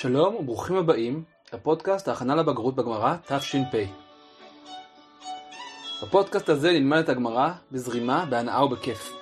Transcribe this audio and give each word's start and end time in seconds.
שלום 0.00 0.34
וברוכים 0.34 0.76
הבאים 0.76 1.22
לפודקאסט 1.52 2.08
ההכנה 2.08 2.34
לבגרות 2.34 2.74
בגמרא 2.74 3.16
תש"פ. 3.26 3.74
בפודקאסט 6.02 6.48
הזה 6.48 6.72
נלמד 6.72 6.98
את 6.98 7.08
הגמרא 7.08 7.50
בזרימה, 7.72 8.26
בהנאה 8.30 8.64
ובכיף. 8.64 9.12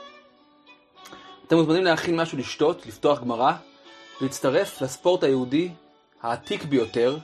אתם 1.47 1.57
מוזמנים 1.57 1.85
להכין 1.85 2.21
משהו 2.21 2.39
לשתות, 2.39 2.87
לפתוח 2.87 3.21
גמרא, 3.21 3.53
ולהצטרף 4.21 4.83
לספורט 4.83 5.23
היהודי 5.23 5.71
העתיק 6.23 6.65
ביותר, 6.65 7.17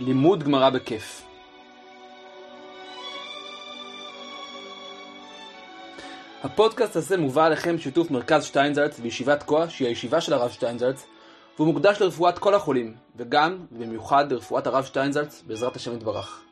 לימוד 0.00 0.42
גמרא 0.42 0.70
בכיף. 0.70 1.22
הפודקאסט 6.42 6.96
הזה 6.96 7.16
מובא 7.16 7.44
עליכם 7.44 7.76
בשיתוף 7.76 8.10
מרכז 8.10 8.44
שטיינזלץ 8.44 9.00
וישיבת 9.02 9.42
כוח, 9.42 9.70
שהיא 9.70 9.88
הישיבה 9.88 10.20
של 10.20 10.32
הרב 10.32 10.50
שטיינזלץ, 10.50 11.06
והוא 11.58 11.72
מוקדש 11.72 12.00
לרפואת 12.00 12.38
כל 12.38 12.54
החולים, 12.54 12.94
וגם, 13.16 13.66
במיוחד, 13.70 14.32
לרפואת 14.32 14.66
הרב 14.66 14.84
שטיינזלץ, 14.84 15.42
בעזרת 15.46 15.76
השם 15.76 15.94
יתברך. 15.94 16.44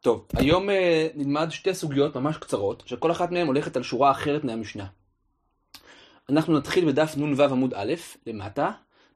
טוב, 0.00 0.26
היום 0.36 0.68
uh, 0.68 0.72
נלמד 1.14 1.46
שתי 1.50 1.74
סוגיות 1.74 2.16
ממש 2.16 2.36
קצרות, 2.36 2.82
שכל 2.86 3.10
אחת 3.10 3.30
מהן 3.30 3.46
הולכת 3.46 3.76
על 3.76 3.82
שורה 3.82 4.10
אחרת 4.10 4.44
מהמשנה. 4.44 4.86
אנחנו 6.30 6.58
נתחיל 6.58 6.92
בדף 6.92 7.16
נ"ו 7.16 7.42
עמוד 7.42 7.74
א', 7.74 7.94
למטה, 8.26 8.70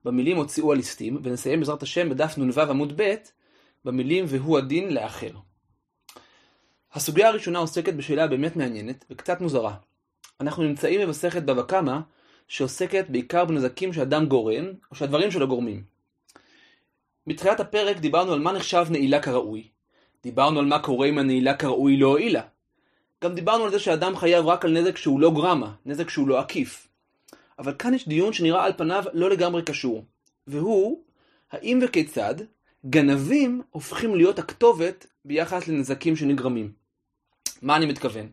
במילים 0.05 0.37
הוציאו 0.37 0.73
הליסטים, 0.73 1.21
ונסיים 1.23 1.59
בעזרת 1.59 1.83
השם 1.83 2.11
בדף 2.11 2.39
נ"ו 2.39 2.61
עמוד 2.61 2.93
ב', 2.97 3.15
במילים 3.85 4.25
והוא 4.29 4.59
הדין 4.59 4.95
לאחר. 4.95 5.31
הסוגיה 6.95 7.29
הראשונה 7.29 7.59
עוסקת 7.59 7.95
בשאלה 7.95 8.27
באמת 8.27 8.57
מעניינת 8.57 9.05
וקצת 9.11 9.41
מוזרה. 9.41 9.75
אנחנו 10.41 10.63
נמצאים 10.63 11.01
במסכת 11.01 11.43
בבא 11.43 11.63
קמא 11.63 11.99
שעוסקת 12.49 13.05
בעיקר 13.09 13.45
בנזקים 13.45 13.93
שאדם 13.93 14.27
גורם 14.27 14.65
או 14.91 14.97
שהדברים 14.97 15.31
שלו 15.31 15.49
גורמים. 15.49 15.83
בתחילת 17.27 17.61
הפרק 17.61 17.97
דיברנו 17.97 18.33
על 18.33 18.41
מה 18.41 18.53
נחשב 18.53 18.87
נעילה 18.91 19.23
כראוי. 19.23 19.69
דיברנו 20.23 20.59
על 20.59 20.67
מה 20.67 20.79
קורה 20.79 21.09
אם 21.09 21.19
הנעילה 21.19 21.57
כראוי 21.57 21.97
לא 21.97 22.07
הועילה. 22.07 22.43
גם 23.25 23.35
דיברנו 23.35 23.65
על 23.65 23.71
זה 23.71 23.79
שאדם 23.79 24.17
חייב 24.17 24.47
רק 24.47 24.65
על 24.65 24.79
נזק 24.79 24.97
שהוא 24.97 25.21
לא 25.21 25.31
גרמה, 25.31 25.73
נזק 25.87 26.11
שהוא 26.11 26.29
לא 26.29 26.39
עקיף. 26.39 26.89
אבל 27.59 27.75
כאן 27.79 27.95
יש 27.95 28.09
דיון 28.09 28.33
שנראה 28.33 28.65
על 28.65 28.73
פניו 28.77 29.05
לא 29.13 29.31
לגמרי 29.31 29.63
קשור, 29.63 30.05
והוא 30.47 31.03
האם 31.53 31.79
וכיצד 31.83 32.35
גנבים 32.87 33.63
הופכים 33.71 34.15
להיות 34.15 34.39
הכתובת 34.39 35.07
ביחס 35.25 35.69
לנזקים 35.69 36.17
שנגרמים. 36.17 36.82
מה 37.63 37.77
אני 37.77 37.87
מתכוון? 37.87 38.29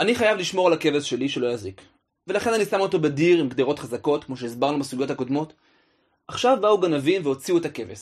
אני 0.00 0.14
חייב 0.14 0.38
לשמור 0.38 0.66
על 0.66 0.72
הכבש 0.72 1.10
שלי 1.10 1.28
שלא 1.28 1.46
יזיק. 1.46 1.82
ולכן 2.26 2.54
אני 2.54 2.64
שם 2.64 2.80
אותו 2.80 3.00
בדיר 3.00 3.40
עם 3.40 3.48
גדרות 3.48 3.78
חזקות, 3.78 4.24
כמו 4.24 4.36
שהסברנו 4.36 4.78
בסוגיות 4.78 5.10
הקודמות. 5.10 5.52
עכשיו 6.28 6.58
באו 6.60 6.78
גנבים 6.78 7.22
והוציאו 7.24 7.58
את 7.58 7.64
הכבש. 7.64 8.00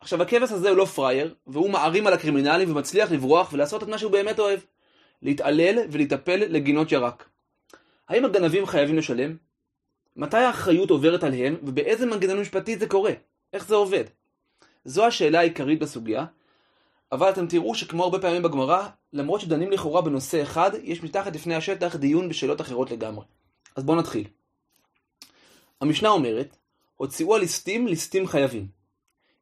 עכשיו 0.00 0.22
הכבש 0.22 0.52
הזה 0.52 0.68
הוא 0.68 0.76
לא 0.76 0.84
פראייר, 0.84 1.34
והוא 1.46 1.70
מערים 1.70 2.06
על 2.06 2.12
הקרימינלים 2.12 2.70
ומצליח 2.70 3.12
לברוח 3.12 3.52
ולעשות 3.52 3.82
את 3.82 3.88
מה 3.88 3.98
שהוא 3.98 4.12
באמת 4.12 4.38
אוהב. 4.38 4.60
להתעלל 5.22 5.78
ולהתאפל 5.90 6.36
לגינות 6.36 6.92
ירק. 6.92 7.28
האם 8.08 8.24
הגנבים 8.24 8.66
חייבים 8.66 8.96
לשלם? 8.96 9.36
מתי 10.16 10.36
האחריות 10.36 10.90
עוברת 10.90 11.24
עליהם, 11.24 11.56
ובאיזה 11.62 12.06
מנגנון 12.06 12.40
משפטי 12.40 12.78
זה 12.78 12.88
קורה? 12.88 13.12
איך 13.52 13.66
זה 13.68 13.74
עובד? 13.74 14.04
זו 14.84 15.06
השאלה 15.06 15.38
העיקרית 15.38 15.78
בסוגיה, 15.78 16.24
אבל 17.14 17.30
אתם 17.30 17.46
תראו 17.46 17.74
שכמו 17.74 18.04
הרבה 18.04 18.18
פעמים 18.18 18.42
בגמרא, 18.42 18.88
למרות 19.12 19.40
שדנים 19.40 19.70
לכאורה 19.70 20.02
בנושא 20.02 20.42
אחד, 20.42 20.70
יש 20.82 21.02
מתחת 21.02 21.34
לפני 21.34 21.54
השטח 21.54 21.96
דיון 21.96 22.28
בשאלות 22.28 22.60
אחרות 22.60 22.90
לגמרי. 22.90 23.24
אז 23.76 23.84
בואו 23.84 23.98
נתחיל. 23.98 24.28
המשנה 25.80 26.08
אומרת, 26.08 26.56
הוציאו 26.96 27.36
הליסטים 27.36 27.86
ליסטים 27.86 28.26
חייבים. 28.26 28.68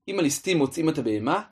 אם 0.08 0.18
הליסטים 0.18 0.58
מוצאים 0.58 0.88
את 0.88 0.98
הבהמה, 0.98 1.42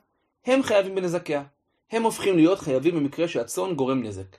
הם 0.45 0.63
חייבים 0.63 0.95
בנזקיה. 0.95 1.43
הם 1.91 2.03
הופכים 2.03 2.35
להיות 2.35 2.59
חייבים 2.59 2.95
במקרה 2.95 3.27
שהצאן 3.27 3.73
גורם 3.75 4.03
נזק. 4.03 4.37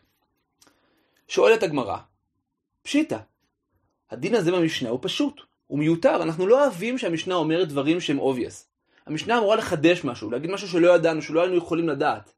שואלת 1.28 1.62
הגמרא, 1.62 1.98
פשיטא, 2.82 3.18
הדין 4.10 4.34
הזה 4.34 4.52
במשנה 4.52 4.88
הוא 4.88 4.98
פשוט, 5.02 5.40
הוא 5.66 5.78
מיותר, 5.78 6.22
אנחנו 6.22 6.46
לא 6.46 6.62
אוהבים 6.62 6.98
שהמשנה 6.98 7.34
אומרת 7.34 7.68
דברים 7.68 8.00
שהם 8.00 8.18
obvious. 8.18 8.71
המשנה 9.06 9.38
אמורה 9.38 9.56
לחדש 9.56 10.04
משהו, 10.04 10.30
להגיד 10.30 10.50
משהו 10.50 10.68
שלא 10.68 10.94
ידענו, 10.94 11.22
שלא 11.22 11.40
היינו 11.40 11.56
יכולים 11.56 11.88
לדעת. 11.88 12.32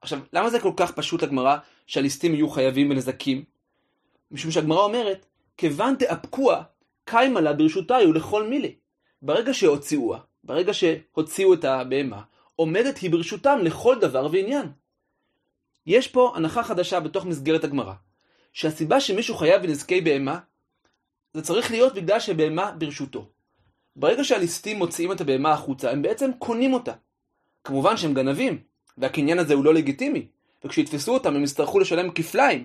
עכשיו, 0.00 0.18
למה 0.32 0.50
זה 0.50 0.60
כל 0.60 0.72
כך 0.76 0.92
פשוט 0.92 1.22
לגמרא 1.22 1.56
שהליסטים 1.86 2.34
יהיו 2.34 2.48
חייבים 2.48 2.88
בנזקים? 2.88 3.44
משום 4.30 4.50
שהגמרא 4.50 4.80
אומרת, 4.80 5.26
כיוון 5.56 5.94
תאפקוה, 5.94 6.62
קיימה 7.04 7.40
לה 7.40 7.52
ברשותה 7.52 7.98
לכל 7.98 8.46
מילי. 8.46 8.74
ברגע 9.22 9.54
שהוציאוה, 9.54 10.18
ברגע 10.44 10.74
שהוציאו 10.74 11.54
את 11.54 11.64
הבהמה, 11.64 12.22
עומדת 12.56 12.98
היא 12.98 13.10
ברשותם 13.10 13.58
לכל 13.62 13.98
דבר 14.00 14.28
ועניין. 14.32 14.72
יש 15.86 16.08
פה 16.08 16.32
הנחה 16.36 16.62
חדשה 16.62 17.00
בתוך 17.00 17.24
מסגרת 17.26 17.64
הגמרא, 17.64 17.92
שהסיבה 18.52 19.00
שמישהו 19.00 19.34
חייב 19.34 19.62
בנזקי 19.62 20.00
בהמה, 20.00 20.38
זה 21.34 21.42
צריך 21.42 21.70
להיות 21.70 21.94
בגלל 21.94 22.20
שבהמה 22.20 22.70
ברשותו. 22.70 23.28
ברגע 23.96 24.24
שהליסטים 24.24 24.76
מוציאים 24.78 25.12
את 25.12 25.20
הבהמה 25.20 25.52
החוצה, 25.52 25.90
הם 25.90 26.02
בעצם 26.02 26.30
קונים 26.38 26.72
אותה. 26.72 26.92
כמובן 27.64 27.96
שהם 27.96 28.14
גנבים, 28.14 28.62
והקניין 28.98 29.38
הזה 29.38 29.54
הוא 29.54 29.64
לא 29.64 29.74
לגיטימי, 29.74 30.28
וכשיתפסו 30.64 31.14
אותם 31.14 31.36
הם 31.36 31.44
יצטרכו 31.44 31.78
לשלם 31.78 32.10
כפליים, 32.10 32.64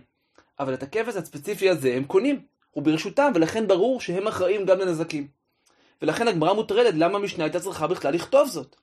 אבל 0.60 0.74
את 0.74 0.84
הכבש 0.84 1.16
הספציפי 1.16 1.70
הזה 1.70 1.94
הם 1.94 2.04
קונים, 2.04 2.42
הוא 2.72 2.84
ברשותם, 2.84 3.32
ולכן 3.36 3.68
ברור 3.68 4.02
שהם 4.02 4.28
אחראים 4.28 4.66
גם 4.66 4.80
לנזקים. 4.80 5.28
ולכן 6.02 6.28
הגמרא 6.28 6.54
מוטרדת 6.54 6.94
למה 6.94 7.18
המשנה 7.18 7.44
הייתה 7.44 7.60
צריכה 7.60 7.88
בכלל 7.88 8.14
לכתוב 8.14 8.48
זאת. 8.48 8.76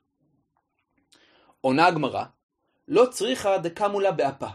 עונה 1.61 1.87
הגמרא, 1.87 2.23
לא 2.87 3.05
צריכה 3.11 3.57
דקמולה 3.57 4.11
באפה. 4.11 4.47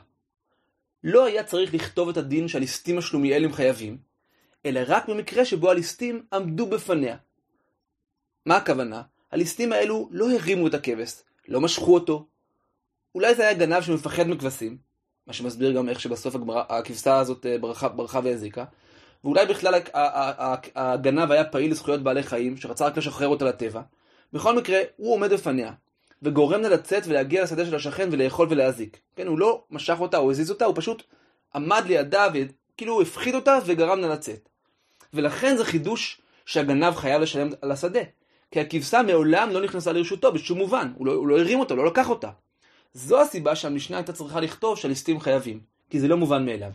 לא 1.05 1.25
היה 1.25 1.45
צריך 1.45 1.75
לכתוב 1.75 2.09
את 2.09 2.17
הדין 2.17 2.49
שהליסטים 2.49 2.99
השלומיאלים 2.99 3.53
חייבים, 3.53 3.99
אלא 4.67 4.81
רק 4.87 5.09
במקרה 5.09 5.45
שבו 5.45 5.71
הליסטים 5.71 6.27
עמדו 6.33 6.67
בפניה. 6.67 7.17
מה 8.47 8.57
הכוונה? 8.57 9.03
הליסטים 9.33 9.73
האלו 9.73 10.09
לא 10.11 10.31
הרימו 10.31 10.67
את 10.67 10.75
הכבש, 10.75 11.23
לא 11.49 11.61
משכו 11.61 11.95
אותו. 11.95 12.27
אולי 13.15 13.35
זה 13.35 13.43
היה 13.43 13.55
גנב 13.55 13.83
שמפחד 13.83 14.29
מכבשים, 14.29 14.79
מה 15.27 15.33
שמסביר 15.33 15.73
גם 15.73 15.89
איך 15.89 16.01
שבסוף 16.01 16.37
הכבשה 16.69 17.17
הזאת 17.17 17.47
אה, 17.47 17.59
ברחה, 17.59 17.89
ברחה 17.89 18.21
והזיקה, 18.25 18.65
ואולי 19.25 19.47
בכלל 19.47 19.75
הגנב 20.75 21.33
היה 21.33 21.45
פעיל 21.45 21.71
לזכויות 21.71 22.03
בעלי 22.03 22.23
חיים, 22.23 22.57
שרצה 22.57 22.87
רק 22.87 22.99
לשחרר 22.99 23.29
אותה 23.29 23.45
לטבע. 23.45 23.83
בכל 24.33 24.57
מקרה, 24.57 24.79
הוא 24.97 25.15
עומד 25.15 25.33
בפניה, 25.33 25.73
וגורם 26.23 26.63
לה 26.63 26.69
לצאת 26.69 27.03
ולהגיע 27.07 27.43
לשדה 27.43 27.67
של 27.67 27.75
השכן 27.75 28.09
ולאכול 28.13 28.47
ולהזיק. 28.51 29.01
כן, 29.17 29.27
הוא 29.27 29.39
לא 29.39 29.65
משך 29.71 29.97
אותה 30.01 30.19
או 30.19 30.31
הזיז 30.31 30.51
אותה, 30.51 30.65
הוא 30.65 30.75
פשוט 30.77 31.03
עמד 31.55 31.83
לידה 31.87 32.29
וכאילו 32.35 33.03
הפחיד 33.03 33.35
אותה 33.35 33.59
וגרם 33.67 34.01
לה 34.01 34.09
לצאת. 34.09 34.49
ולכן 35.15 35.57
זה 35.57 35.65
חידוש 35.65 36.21
שהגנב 36.47 36.95
חייב 36.95 37.23
לשלם 37.23 37.51
על 37.63 37.73
השדה. 37.73 38.01
כי 38.53 38.61
הכבשה 38.61 39.03
מעולם 39.03 39.51
לא 39.51 39.61
נכנסה 39.61 39.93
לרשותו 39.93 40.33
בשום 40.33 40.59
מובן, 40.59 40.93
הוא 40.97 41.07
לא, 41.07 41.13
הוא 41.13 41.29
לא 41.29 41.39
הרים 41.39 41.61
אותה, 41.61 41.75
לא 41.75 41.87
לקח 41.87 42.11
אותה. 42.11 42.31
זו 42.93 43.21
הסיבה 43.21 43.57
שהמשנה 43.57 43.97
הייתה 43.97 44.13
צריכה 44.13 44.41
לכתוב 44.41 44.79
שהליסטים 44.79 45.21
חייבים, 45.21 45.61
כי 45.91 46.01
זה 46.01 46.09
לא 46.09 46.17
מובן 46.17 46.47
מאליו. 46.47 46.71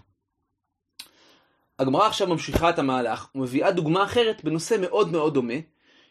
הגמרא 1.79 2.07
עכשיו 2.07 2.27
ממשיכה 2.27 2.69
את 2.69 2.79
המהלך 2.79 3.27
ומביאה 3.35 3.71
דוגמה 3.71 4.03
אחרת 4.03 4.43
בנושא 4.43 4.75
מאוד 4.81 5.11
מאוד 5.11 5.33
דומה, 5.33 5.53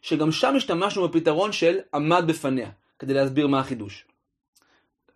שגם 0.02 0.32
שם 0.32 0.56
השתמשנו 0.56 1.08
בפתרון 1.08 1.52
של 1.52 1.78
עמד 1.94 2.24
בפניה, 2.26 2.70
כדי 2.98 3.14
להסביר 3.14 3.46
מה 3.46 3.60
החידוש. 3.60 4.06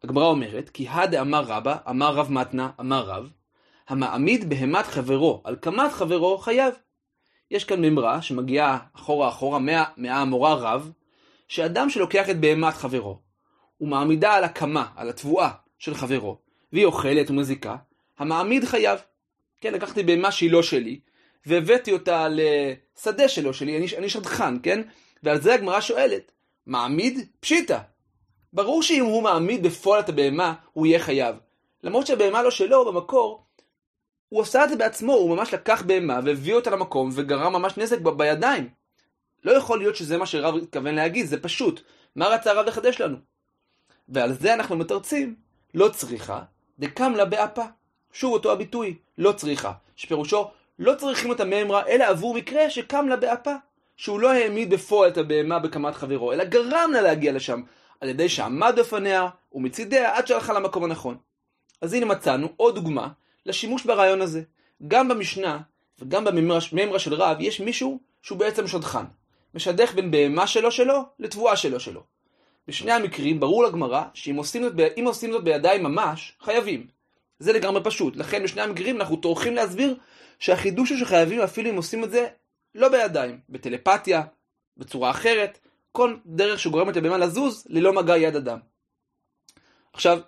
הגמרא 0.05 0.25
אומרת, 0.25 0.71
כי 0.71 0.89
הדאמר 0.89 1.43
רבא, 1.43 1.77
אמר 1.91 2.15
רב 2.15 2.33
מתנה, 2.33 2.71
אמר 2.81 3.03
רב, 3.03 3.31
המעמיד 3.89 4.49
בהמת 4.49 4.87
חברו 4.87 5.41
על 5.45 5.57
קמת 5.57 5.93
חברו 5.93 6.39
חייב. 6.39 6.75
יש 7.51 7.65
כאן 7.65 7.85
ממרה 7.85 8.23
שמגיעה 8.23 8.79
אחורה 8.97 9.29
אחורה 9.29 9.59
מהאמורה 9.97 10.55
רב, 10.55 10.91
שאדם 11.49 11.91
שלוקח 11.91 12.31
את 12.31 12.41
בהמת 12.41 12.75
חברו, 12.75 13.19
ומעמידה 13.81 14.33
על 14.33 14.45
הקמה, 14.45 14.87
על 14.97 15.09
התבואה 15.09 15.51
של 15.79 15.95
חברו, 15.95 16.39
והיא 16.73 16.87
אוכלת 16.87 17.31
ומזיקה, 17.31 17.77
המעמיד 18.19 18.65
חייב. 18.65 19.01
כן, 19.61 19.75
לקחתי 19.75 20.03
בהמה 20.03 20.33
שהיא 20.33 20.51
לא 20.51 20.63
שלי, 20.63 21.01
והבאתי 21.47 21.93
אותה 21.93 22.27
לשדה 22.31 23.29
שלו 23.29 23.55
שלי, 23.55 23.77
אני, 23.77 23.87
אני 23.99 24.09
שדכן, 24.09 24.63
כן? 24.63 24.83
ועל 25.23 25.41
זה 25.41 25.55
הגמרא 25.55 25.81
שואלת, 25.81 26.33
מעמיד 26.67 27.29
פשיטא. 27.41 27.79
ברור 28.53 28.83
שאם 28.83 29.05
הוא 29.05 29.23
מעמיד 29.23 29.63
בפועל 29.63 30.01
את 30.01 30.09
הבהמה, 30.09 30.55
הוא 30.73 30.87
יהיה 30.87 30.99
חייב. 30.99 31.37
למרות 31.83 32.07
שהבהמה 32.07 32.43
לא 32.43 32.51
שלו, 32.51 32.93
במקור, 32.93 33.45
הוא 34.31 34.43
עשה 34.43 34.65
את 34.65 34.69
זה 34.69 34.77
בעצמו, 34.77 35.13
הוא 35.13 35.37
ממש 35.37 35.55
לקח 35.55 35.83
בהמה 35.83 36.21
והביא 36.25 36.55
אותה 36.55 36.71
למקום 36.71 37.11
וגרם 37.13 37.53
ממש 37.53 37.77
נזק 37.77 37.99
בידיים. 38.01 38.69
לא 39.45 39.53
יכול 39.53 39.79
להיות 39.79 39.97
שזה 39.97 40.19
מה 40.19 40.27
שרב 40.27 40.57
התכוון 40.57 40.95
להגיד, 40.95 41.27
זה 41.27 41.43
פשוט. 41.43 41.81
מה 42.17 42.29
רצה 42.29 42.51
הרב 42.51 42.67
לחדש 42.67 43.01
לנו? 43.01 43.17
ועל 44.09 44.33
זה 44.33 44.55
אנחנו 44.55 44.77
מתרצים, 44.77 45.35
לא 45.75 45.89
צריכה, 45.89 46.43
דקמלה 46.79 47.25
באפה. 47.25 47.65
שוב 48.13 48.33
אותו 48.33 48.53
הביטוי, 48.53 48.97
לא 49.19 49.33
צריכה, 49.33 49.73
שפירושו 49.97 50.51
לא 50.79 50.95
צריכים 50.95 51.33
את 51.33 51.41
המימרה 51.41 51.87
אלא 51.87 52.05
עבור 52.05 52.35
מקרה 52.35 52.71
שקם 52.71 53.09
לה 53.09 53.17
באפה, 53.17 53.55
שהוא 53.97 54.21
לא 54.21 54.33
העמיד 54.33 54.71
בפועל 54.71 55.11
את 55.11 55.19
הבהמה 55.19 55.59
בקמת 55.59 55.95
חברו, 55.95 56.33
אלא 56.33 56.45
גרם 56.45 56.91
לה 56.93 57.01
להגיע 57.01 57.33
לשם, 57.33 57.63
על 58.01 58.09
ידי 58.09 58.29
שעמד 58.29 58.75
בפניה 58.79 59.29
ומצידיה 59.53 60.17
עד 60.17 60.27
שהלכה 60.27 60.53
למקום 60.53 60.85
הנכון. 60.85 61.17
אז 61.81 61.93
הנה 61.95 62.07
מצאנו 62.07 62.49
עוד 62.57 62.75
דוגמה 62.75 63.09
לשימוש 63.51 63.85
ברעיון 63.85 64.21
הזה. 64.21 64.43
גם 64.89 65.09
במשנה 65.09 65.59
וגם 65.99 66.25
במימרה 66.25 66.99
של 66.99 67.15
רב 67.15 67.37
יש 67.41 67.61
מישהו 67.61 68.01
שהוא 68.23 68.39
בעצם 68.39 68.67
שדכן. 68.67 69.05
משדך 69.55 69.95
בין 69.95 70.11
בהמה 70.11 70.47
שלו 70.47 70.71
שלו 70.71 71.03
לתבואה 71.19 71.57
שלו 71.57 71.81
שלו. 71.81 72.03
בשני 72.69 72.93
המקרים 72.93 73.41
ברור 73.41 73.65
לגמרא 73.65 74.05
שאם 74.15 74.37
עושים, 74.37 74.63
זאת, 74.63 74.73
עושים 75.05 75.33
זאת 75.33 75.45
בידיים 75.45 75.83
ממש, 75.83 76.37
חייבים. 76.41 76.87
זה 77.39 77.53
לגמרי 77.53 77.85
פשוט. 77.85 78.17
לכן 78.17 78.43
בשני 78.43 78.63
המקרים 78.63 78.97
אנחנו 78.97 79.17
טורחים 79.17 79.55
להסביר 79.55 79.97
שהחידוש 80.39 80.91
הוא 80.91 80.99
שחייבים 80.99 81.41
אפילו 81.41 81.71
אם 81.71 81.77
עושים 81.77 82.05
את 82.05 82.11
זה 82.11 82.27
לא 82.75 82.89
בידיים, 82.89 83.41
בטלפתיה, 83.49 84.23
בצורה 84.77 85.11
אחרת, 85.11 85.59
כל 85.93 86.17
דרך 86.27 86.61
שגורמת 86.61 86.97
לבהמה 86.97 87.19
לזוז 87.19 87.67
ללא 87.69 87.93
מגע 87.93 88.17
יד 88.17 88.37
אדם. 88.37 88.59
עכשיו, 89.93 90.21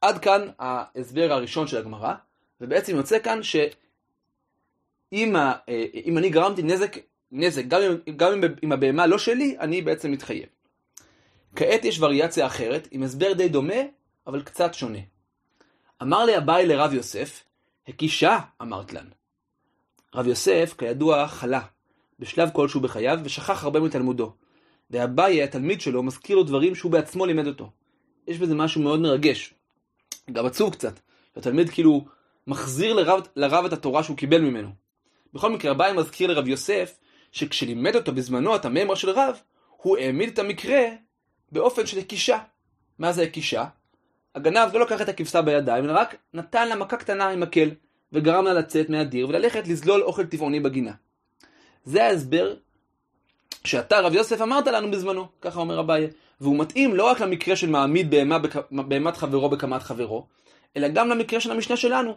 עד 0.00 0.18
כאן 0.18 0.48
ההסבר 0.58 1.32
הראשון 1.32 1.66
של 1.66 1.76
הגמרא, 1.76 2.14
ובעצם 2.60 2.96
יוצא 2.96 3.18
כאן 3.18 3.42
שאם 3.42 5.36
ה, 5.36 5.52
אם 6.04 6.18
אני 6.18 6.30
גרמתי 6.30 6.62
נזק, 6.62 6.96
נזק 7.32 7.64
גם, 7.64 7.80
גם 8.16 8.32
אם, 8.32 8.40
אם 8.62 8.72
הבהמה 8.72 9.06
לא 9.06 9.18
שלי, 9.18 9.56
אני 9.60 9.82
בעצם 9.82 10.10
מתחייב. 10.10 10.46
כעת 11.56 11.84
יש 11.84 12.00
וריאציה 12.00 12.46
אחרת, 12.46 12.88
עם 12.90 13.02
הסבר 13.02 13.32
די 13.32 13.48
דומה, 13.48 13.74
אבל 14.26 14.42
קצת 14.42 14.74
שונה. 14.74 14.98
אמר 16.02 16.24
לי 16.24 16.36
אביי 16.36 16.66
לרב 16.66 16.92
יוסף, 16.92 17.44
הקישה 17.88 18.38
אמרת 18.62 18.92
לן. 18.92 19.06
רב 20.14 20.26
יוסף, 20.26 20.74
כידוע, 20.78 21.28
חלה, 21.28 21.60
בשלב 22.18 22.50
כלשהו 22.52 22.80
בחייו, 22.80 23.18
ושכח 23.24 23.64
הרבה 23.64 23.80
מתלמודו. 23.80 24.32
ואביי, 24.90 25.42
התלמיד 25.42 25.80
שלו, 25.80 26.02
מזכיר 26.02 26.36
לו 26.36 26.42
דברים 26.42 26.74
שהוא 26.74 26.92
בעצמו 26.92 27.26
לימד 27.26 27.46
אותו. 27.46 27.70
יש 28.26 28.38
בזה 28.38 28.54
משהו 28.54 28.82
מאוד 28.82 29.00
מרגש. 29.00 29.54
גם 30.32 30.46
עצוב 30.46 30.72
קצת. 30.72 31.00
התלמיד 31.36 31.70
כאילו 31.70 32.04
מחזיר 32.46 32.92
לרב, 32.92 33.20
לרב 33.36 33.64
את 33.64 33.72
התורה 33.72 34.02
שהוא 34.02 34.16
קיבל 34.16 34.40
ממנו. 34.40 34.68
בכל 35.34 35.50
מקרה, 35.50 35.70
אביי 35.70 35.92
מזכיר 35.92 36.28
לרב 36.28 36.48
יוסף, 36.48 36.98
שכשלימד 37.32 37.96
אותו 37.96 38.12
בזמנו 38.12 38.56
את 38.56 38.64
הממר 38.64 38.94
של 38.94 39.10
רב, 39.10 39.40
הוא 39.76 39.98
העמיד 39.98 40.28
את 40.28 40.38
המקרה 40.38 40.80
באופן 41.52 41.86
של 41.86 41.98
הקישה. 41.98 42.38
מה 42.98 43.12
זה 43.12 43.22
הקישה? 43.22 43.64
הגנב 44.34 44.74
לא 44.74 44.80
לקח 44.80 45.00
את 45.00 45.08
הכבשה 45.08 45.42
בידיים, 45.42 45.84
אלא 45.84 45.92
רק 45.92 46.16
נתן 46.34 46.68
לה 46.68 46.76
מכה 46.76 46.96
קטנה 46.96 47.28
עם 47.28 47.40
מקל, 47.40 47.70
וגרם 48.12 48.44
לה 48.44 48.52
לצאת 48.52 48.90
מהדיר 48.90 49.28
וללכת 49.28 49.68
לזלול 49.68 50.02
אוכל 50.02 50.26
טבעוני 50.26 50.60
בגינה. 50.60 50.92
זה 51.84 52.04
ההסבר 52.04 52.54
שאתה, 53.64 54.00
רב 54.00 54.14
יוסף, 54.14 54.40
אמרת 54.42 54.66
לנו 54.66 54.90
בזמנו, 54.90 55.26
ככה 55.40 55.60
אומר 55.60 55.80
אביי, 55.80 56.06
והוא 56.40 56.58
מתאים 56.58 56.94
לא 56.94 57.04
רק 57.04 57.20
למקרה 57.20 57.56
של 57.56 57.70
מעמיד 57.70 58.10
בהמה. 58.10 58.38
בהמת 58.70 59.16
חברו 59.16 59.48
בקמת 59.48 59.82
חברו, 59.82 60.26
אלא 60.76 60.88
גם 60.88 61.08
למקרה 61.08 61.40
של 61.40 61.50
המשנה 61.50 61.76
שלנו. 61.76 62.14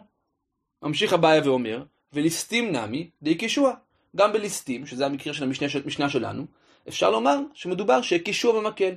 ממשיך 0.82 1.12
אביי 1.12 1.40
ואומר, 1.40 1.84
וליסטים 2.12 2.72
נמי 2.76 3.10
די 3.22 3.34
קישוע. 3.34 3.74
גם 4.16 4.32
בליסטים, 4.32 4.86
שזה 4.86 5.06
המקרה 5.06 5.34
של 5.34 5.44
המשנה, 5.44 5.68
המשנה 5.84 6.08
שלנו, 6.08 6.46
אפשר 6.88 7.10
לומר 7.10 7.38
שמדובר 7.54 8.02
שקישוע 8.02 8.60
במקל. 8.60 8.94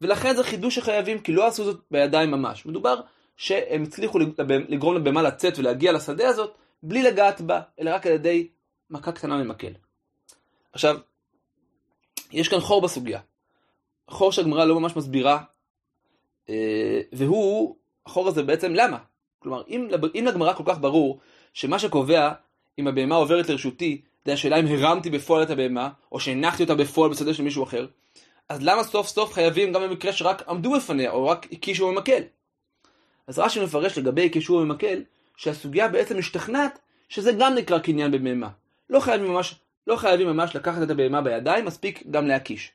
ולכן 0.00 0.36
זה 0.36 0.44
חידוש 0.44 0.74
שחייבים, 0.74 1.20
כי 1.20 1.32
לא 1.32 1.46
עשו 1.46 1.64
זאת 1.64 1.80
בידיים 1.90 2.30
ממש. 2.30 2.66
מדובר 2.66 3.00
שהם 3.36 3.82
הצליחו 3.82 4.18
לגרום 4.48 4.94
לבהמה 4.96 5.22
לצאת 5.22 5.58
ולהגיע 5.58 5.92
לשדה 5.92 6.28
הזאת, 6.28 6.54
בלי 6.82 7.02
לגעת 7.02 7.40
בה, 7.40 7.60
אלא 7.80 7.90
רק 7.90 8.06
על 8.06 8.12
ידי 8.12 8.48
מכה 8.90 9.12
קטנה 9.12 9.36
ממקל. 9.36 9.72
עכשיו, 10.72 10.96
יש 12.32 12.48
כאן 12.48 12.60
חור 12.60 12.82
בסוגיה. 12.82 13.20
חור 14.10 14.32
שהגמרא 14.32 14.64
לא 14.64 14.80
ממש 14.80 14.96
מסבירה, 14.96 15.42
אה, 16.48 17.00
והוא, 17.12 17.76
החור 18.06 18.28
הזה 18.28 18.42
בעצם 18.42 18.74
למה? 18.74 18.98
כלומר, 19.44 19.62
אם, 19.68 19.88
אם 20.14 20.24
לגמרא 20.26 20.52
כל 20.52 20.62
כך 20.66 20.78
ברור 20.78 21.18
שמה 21.52 21.78
שקובע 21.78 22.32
אם 22.78 22.86
הבהמה 22.86 23.14
עוברת 23.14 23.48
לרשותי, 23.48 24.00
זה 24.24 24.32
השאלה 24.32 24.60
אם 24.60 24.66
הרמתי 24.66 25.10
בפועל 25.10 25.42
את 25.42 25.50
הבהמה, 25.50 25.88
או 26.12 26.20
שהנחתי 26.20 26.62
אותה 26.62 26.74
בפועל 26.74 27.10
בשדה 27.10 27.34
של 27.34 27.42
מישהו 27.42 27.64
אחר, 27.64 27.86
אז 28.48 28.62
למה 28.62 28.84
סוף 28.84 29.08
סוף 29.08 29.32
חייבים 29.32 29.72
גם 29.72 29.82
במקרה 29.82 30.12
שרק 30.12 30.48
עמדו 30.48 30.72
בפניה, 30.72 31.10
או 31.10 31.26
רק 31.26 31.46
הקישו 31.52 31.88
במקל? 31.88 32.22
אז 33.26 33.38
רש"י 33.38 33.64
מפרש 33.64 33.98
לגבי 33.98 34.26
הקישו 34.26 34.60
במקל, 34.60 35.02
שהסוגיה 35.36 35.88
בעצם 35.88 36.18
משתכנעת 36.18 36.78
שזה 37.08 37.32
גם 37.32 37.54
נקרא 37.54 37.78
קניין 37.78 38.10
בבהמה. 38.10 38.48
לא 38.90 39.00
לא 39.86 39.96
חייבים 39.96 40.26
ממש 40.26 40.56
לקחת 40.56 40.82
את 40.82 40.90
הבהמה 40.90 41.20
בידיים, 41.20 41.64
מספיק 41.64 42.02
גם 42.10 42.26
להקיש. 42.26 42.72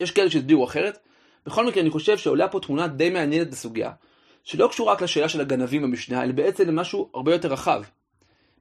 יש 0.00 0.10
כאלה 0.10 0.30
שהסבירו 0.30 0.64
אחרת. 0.64 0.98
בכל 1.46 1.66
מקרה, 1.66 1.82
אני 1.82 1.90
חושב 1.90 2.18
שעולה 2.18 2.48
פה 2.48 2.60
תמונה 2.60 2.88
די 2.88 3.10
מעניינת 3.10 3.50
בסוגיה, 3.50 3.90
שלא 4.50 4.68
קשורה 4.68 4.92
רק 4.92 5.02
לשאלה 5.02 5.28
של 5.28 5.40
הגנבים 5.40 5.82
במשנה, 5.82 6.22
אלא 6.22 6.32
בעצם 6.32 6.68
למשהו 6.68 7.10
הרבה 7.14 7.32
יותר 7.32 7.52
רחב. 7.52 7.82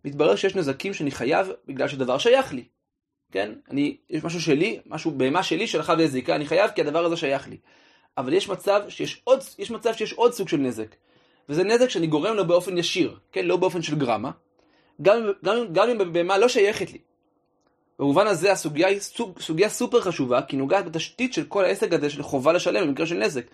מתברר 0.05 0.35
שיש 0.35 0.55
נזקים 0.55 0.93
שאני 0.93 1.11
חייב 1.11 1.51
בגלל 1.67 1.87
שדבר 1.87 2.17
שייך 2.17 2.53
לי. 2.53 2.63
כן? 3.31 3.51
אני, 3.71 3.97
יש 4.09 4.23
משהו 4.23 4.41
שלי, 4.41 4.79
משהו 4.85 5.11
בהמה 5.11 5.43
שלי 5.43 5.67
שהלכה 5.67 5.93
והזיקה, 5.97 6.35
אני 6.35 6.45
חייב 6.45 6.71
כי 6.71 6.81
הדבר 6.81 7.05
הזה 7.05 7.17
שייך 7.17 7.47
לי. 7.47 7.57
אבל 8.17 8.33
יש 8.33 8.49
מצב 8.49 8.81
שיש 8.89 9.21
עוד, 9.23 9.39
יש 9.59 9.71
מצב 9.71 9.93
שיש 9.93 10.13
עוד 10.13 10.33
סוג 10.33 10.49
של 10.49 10.57
נזק. 10.57 10.95
וזה 11.49 11.63
נזק 11.63 11.89
שאני 11.89 12.07
גורם 12.07 12.35
לו 12.35 12.47
באופן 12.47 12.77
ישיר, 12.77 13.17
כן? 13.31 13.45
לא 13.45 13.57
באופן 13.57 13.81
של 13.81 13.95
גרמה. 13.95 14.31
גם, 15.01 15.31
גם, 15.43 15.73
גם 15.73 15.89
אם 15.89 16.01
הבהמה 16.01 16.37
לא 16.37 16.47
שייכת 16.47 16.91
לי. 16.91 16.99
במובן 17.99 18.27
הזה 18.27 18.51
הסוגיה 18.51 18.87
היא 18.87 18.99
סוג, 18.99 19.39
סוגיה 19.39 19.69
סופר 19.69 20.01
חשובה, 20.01 20.41
כי 20.41 20.57
נוגעת 20.57 20.85
בתשתית 20.85 21.33
של 21.33 21.43
כל 21.43 21.65
העסק 21.65 21.93
הזה 21.93 22.09
של 22.09 22.23
חובה 22.23 22.53
לשלם 22.53 22.87
במקרה 22.87 23.05
של 23.05 23.15
נזק. 23.15 23.45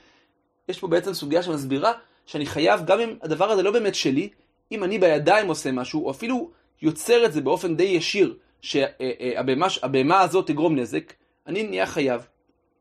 יש 0.69 0.79
פה 0.79 0.87
בעצם 0.87 1.13
סוגיה 1.13 1.43
שמסבירה 1.43 1.93
שאני 2.25 2.45
חייב, 2.45 2.85
גם 2.85 2.99
אם 2.99 3.15
הדבר 3.21 3.51
הזה 3.51 3.63
לא 3.63 3.71
באמת 3.71 3.95
שלי, 3.95 4.29
אם 4.71 4.83
אני 4.83 4.99
בידיים 4.99 5.47
עושה 5.47 5.71
משהו, 5.71 6.05
או 6.05 6.11
אפילו 6.11 6.51
יוצר 6.81 7.25
את 7.25 7.33
זה 7.33 7.41
באופן 7.41 7.75
די 7.75 7.83
ישיר, 7.83 8.37
שהבהמה 8.61 10.21
הזאת 10.21 10.47
תגרום 10.47 10.75
נזק, 10.75 11.13
אני 11.47 11.63
נהיה 11.63 11.85
חייב. 11.85 12.27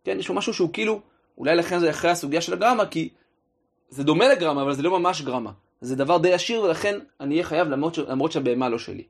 כן, 0.05 0.17
יש 0.19 0.27
פה 0.27 0.35
משהו 0.35 0.55
שהוא 0.55 0.73
כאילו, 0.73 1.01
אולי 1.39 1.57
לכן 1.57 1.79
זה 1.79 1.91
אחרי 1.91 2.11
הסוגיה 2.11 2.41
של 2.41 2.53
הגרמה, 2.53 2.87
כי 2.87 3.09
זה 3.89 4.05
דומה 4.05 4.29
לגרמה, 4.29 4.63
אבל 4.63 4.75
זה 4.75 4.83
לא 4.83 4.99
ממש 4.99 5.23
גרמה. 5.23 5.53
זה 5.81 5.97
דבר 5.97 6.19
די 6.19 6.33
עשיר, 6.33 6.63
ולכן 6.63 6.99
אני 7.21 7.35
אהיה 7.35 7.45
חייב 7.45 7.69
למרות, 7.69 7.99
למרות 7.99 8.33
שהבהמה 8.33 8.69
לא 8.69 8.79
שלי. 8.79 9.05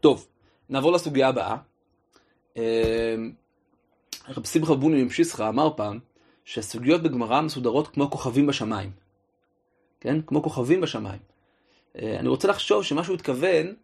טוב, 0.00 0.26
נעבור 0.68 0.92
לסוגיה 0.92 1.28
הבאה. 1.28 1.56
אמ, 2.56 2.62
רב 4.28 4.46
שמחה 4.46 4.74
בוני 4.74 5.02
ממשיסחה 5.02 5.48
אמר 5.48 5.70
פעם 5.76 5.98
שהסוגיות 6.44 7.02
בגמרא 7.02 7.40
מסודרות 7.40 7.88
כמו 7.88 8.10
כוכבים 8.10 8.46
בשמיים. 8.46 8.90
כן? 10.00 10.20
כמו 10.26 10.42
כוכבים 10.42 10.80
בשמיים. 10.80 11.20
אה, 11.98 12.16
אני 12.18 12.28
רוצה 12.28 12.48
לחשוב 12.48 12.84
שמה 12.84 13.04
שהוא 13.04 13.14
התכוון 13.14 13.74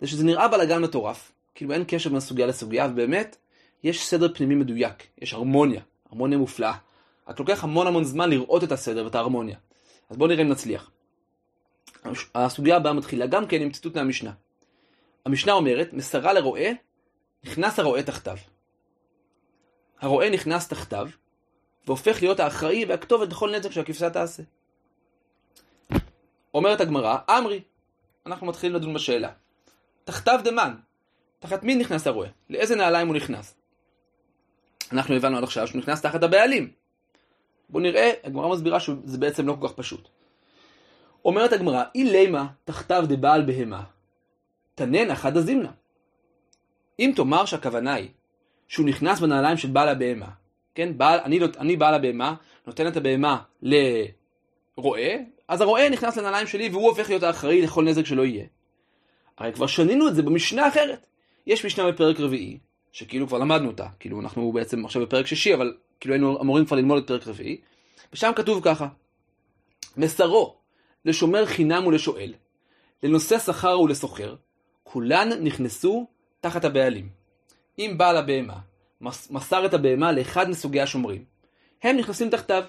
זה 0.00 0.06
שזה 0.06 0.24
נראה 0.24 0.48
בלאגן 0.48 0.82
מטורף. 0.82 1.32
כאילו 1.54 1.72
אין 1.72 1.84
קשר 1.88 2.10
בין 2.10 2.20
סוגיה 2.20 2.46
לסוגיה, 2.46 2.88
ובאמת 2.90 3.36
יש 3.82 4.06
סדר 4.06 4.34
פנימי 4.34 4.54
מדויק, 4.54 5.06
יש 5.18 5.32
הרמוניה, 5.32 5.80
הרמוניה 6.10 6.38
מופלאה. 6.38 6.74
רק 7.28 7.40
לוקח 7.40 7.64
המון 7.64 7.86
המון 7.86 8.04
זמן 8.04 8.30
לראות 8.30 8.64
את 8.64 8.72
הסדר 8.72 9.04
ואת 9.04 9.14
ההרמוניה. 9.14 9.56
אז 10.10 10.16
בואו 10.16 10.28
נראה 10.28 10.42
אם 10.42 10.48
נצליח. 10.48 10.90
הסוגיה 12.34 12.76
הבאה 12.76 12.92
מתחילה 12.92 13.26
גם 13.26 13.46
כן 13.46 13.62
עם 13.62 13.70
ציטוט 13.70 13.96
מהמשנה. 13.96 14.32
המשנה 15.26 15.52
אומרת, 15.52 15.92
מסרה 15.92 16.32
לרועה, 16.32 16.70
נכנס 17.44 17.78
הרועה 17.78 18.02
תחתיו. 18.02 18.36
הרועה 20.00 20.30
נכנס 20.30 20.68
תחתיו, 20.68 21.08
והופך 21.86 22.22
להיות 22.22 22.40
האחראי 22.40 22.84
והכתובת 22.84 23.28
לכל 23.28 23.56
נזק 23.56 23.70
שהכבשה 23.70 24.10
תעשה. 24.10 24.42
אומרת 26.54 26.80
הגמרא, 26.80 27.18
אמרי, 27.30 27.60
אנחנו 28.26 28.46
מתחילים 28.46 28.76
לדון 28.76 28.94
בשאלה. 28.94 29.30
תחתיו 30.04 30.40
דמן, 30.44 30.74
תחת 31.38 31.62
מי 31.62 31.74
נכנס 31.74 32.06
הרועה? 32.06 32.28
לאיזה 32.50 32.76
נעליים 32.76 33.08
הוא 33.08 33.16
נכנס? 33.16 33.54
אנחנו 34.92 35.14
הבנו 35.14 35.36
עד 35.36 35.44
עכשיו 35.44 35.66
שהוא 35.66 35.78
נכנס 35.78 36.02
תחת 36.02 36.22
הבעלים. 36.22 36.70
בואו 37.68 37.82
נראה, 37.82 38.12
הגמרא 38.24 38.48
מסבירה 38.48 38.80
שזה 38.80 39.18
בעצם 39.18 39.46
לא 39.46 39.56
כל 39.60 39.68
כך 39.68 39.74
פשוט. 39.74 40.08
אומרת 41.24 41.52
הגמרא, 41.52 41.84
אי 41.94 42.04
לימה 42.04 42.46
תחתיו 42.64 43.04
דבעל 43.08 43.42
בהמה, 43.46 43.84
תנן 44.74 45.10
אחד 45.10 45.36
הזימנה. 45.36 45.70
אם 46.98 47.12
תאמר 47.16 47.44
שהכוונה 47.44 47.94
היא 47.94 48.08
שהוא 48.68 48.86
נכנס 48.86 49.20
בנעליים 49.20 49.56
של 49.56 49.68
בעל 49.68 49.88
הבהמה, 49.88 50.28
כן, 50.76 50.98
בעל, 50.98 51.20
אני, 51.24 51.40
אני 51.58 51.76
בעל 51.76 51.94
הבהמה, 51.94 52.34
נותן 52.66 52.86
את 52.86 52.96
הבהמה 52.96 53.38
לרועה, 53.62 55.16
אז 55.48 55.60
הרועה 55.60 55.88
נכנס 55.88 56.16
לנעליים 56.16 56.46
שלי 56.46 56.68
והוא 56.68 56.88
הופך 56.88 57.08
להיות 57.08 57.22
האחראי 57.22 57.62
לכל 57.62 57.84
נזק 57.84 58.06
שלא 58.06 58.22
יהיה. 58.22 58.44
הרי 59.38 59.52
כבר 59.52 59.66
שנינו 59.66 60.08
את 60.08 60.14
זה 60.14 60.22
במשנה 60.22 60.68
אחרת. 60.68 61.06
יש 61.46 61.66
משנה 61.66 61.92
בפרק 61.92 62.20
רביעי, 62.20 62.58
שכאילו 62.92 63.26
כבר 63.26 63.38
למדנו 63.38 63.68
אותה, 63.68 63.86
כאילו 64.00 64.20
אנחנו 64.20 64.52
בעצם 64.52 64.84
עכשיו 64.84 65.02
בפרק 65.02 65.26
שישי, 65.26 65.54
אבל 65.54 65.74
כאילו 66.00 66.14
היינו 66.14 66.40
אמורים 66.40 66.64
כבר 66.64 66.76
ללמוד 66.76 67.02
את 67.02 67.06
פרק 67.06 67.26
רביעי, 67.26 67.60
ושם 68.12 68.32
כתוב 68.36 68.60
ככה: 68.64 68.88
מסרו 69.96 70.56
לשומר 71.04 71.46
חינם 71.46 71.86
ולשואל, 71.86 72.34
לנושא 73.02 73.38
שכר 73.38 73.80
ולסוחר, 73.80 74.34
כולן 74.82 75.28
נכנסו 75.40 76.06
תחת 76.40 76.64
הבעלים. 76.64 77.08
אם 77.78 77.94
בעל 77.96 78.16
הבהמה 78.16 78.58
מסר 79.00 79.66
את 79.66 79.74
הבהמה 79.74 80.12
לאחד 80.12 80.50
מסוגי 80.50 80.80
השומרים, 80.80 81.24
הם 81.82 81.96
נכנסים 81.96 82.30
תחתיו, 82.30 82.64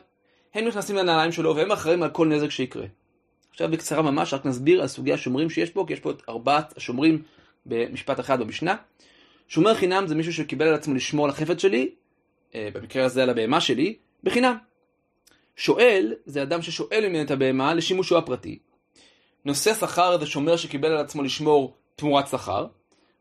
הם 0.54 0.68
נכנסים 0.68 0.96
לנעליים 0.96 1.32
שלו 1.32 1.56
והם 1.56 1.72
אחראים 1.72 2.04
על 2.04 2.10
כל 2.10 2.28
נזק 2.28 2.50
שיקרה. 2.50 2.86
עכשיו 3.50 3.72
בקצרה 3.72 4.02
ממש 4.02 4.34
רק 4.34 4.46
נסביר 4.46 4.82
על 4.82 4.88
סוגי 4.88 5.14
השומרים 5.14 5.50
שיש 5.50 5.70
פה, 5.70 5.84
כי 5.88 5.94
יש 5.94 6.00
פה 6.00 6.12
את 6.12 6.22
ארבעת 6.30 6.78
השומרים 6.78 7.22
במשפט 7.66 8.20
אחד 8.20 8.40
במשנה. 8.40 8.76
שומר 9.48 9.76
חינם 9.76 10.08
זה 10.08 10.16
מישהו 10.16 10.34
שקיבל 10.34 10.68
על 10.68 10.74
עצמו 10.74 10.94
לשמור 10.94 11.26
על 11.26 11.32
החפץ 11.32 11.62
שלי, 11.62 11.90
אה, 12.56 12.70
במקרה 12.74 13.06
הזה 13.06 13.24
על 13.24 13.30
הבהמה 13.30 13.62
שלי, 13.62 13.96
בחינם. 14.24 14.58
שואל 15.56 16.14
זה 16.26 16.44
אדם 16.44 16.62
ששואל 16.62 17.06
ממני 17.08 17.22
את 17.22 17.32
הבהמה 17.32 17.74
לשימושו 17.74 18.18
הפרטי. 18.18 18.60
נושא 19.46 19.74
שכר 19.74 20.18
זה 20.20 20.26
שומר 20.26 20.58
שקיבל 20.58 20.88
על 20.92 20.98
עצמו 20.98 21.24
לשמור 21.24 21.74
תמורת 21.96 22.28
שכר, 22.28 22.68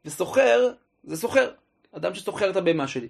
וסוחר 0.05 0.71
זה 1.05 1.17
סוחר, 1.17 1.51
אדם 1.97 2.15
שסוחר 2.15 2.51
את 2.51 2.57
הבהמה 2.57 2.89
שלי. 2.89 3.09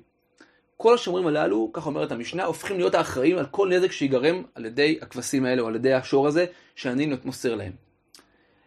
כל 0.76 0.94
השומרים 0.94 1.26
הללו, 1.26 1.70
כך 1.72 1.86
אומרת 1.86 2.12
המשנה, 2.12 2.44
הופכים 2.44 2.76
להיות 2.76 2.94
האחראים 2.94 3.38
על 3.38 3.46
כל 3.46 3.68
נזק 3.68 3.92
שיגרם 3.92 4.42
על 4.54 4.64
ידי 4.64 4.98
הכבשים 5.02 5.44
האלה 5.44 5.62
או 5.62 5.68
על 5.68 5.74
ידי 5.74 5.92
השור 5.92 6.26
הזה 6.26 6.46
שאני 6.74 7.16
מוסר 7.24 7.54
להם. 7.54 7.72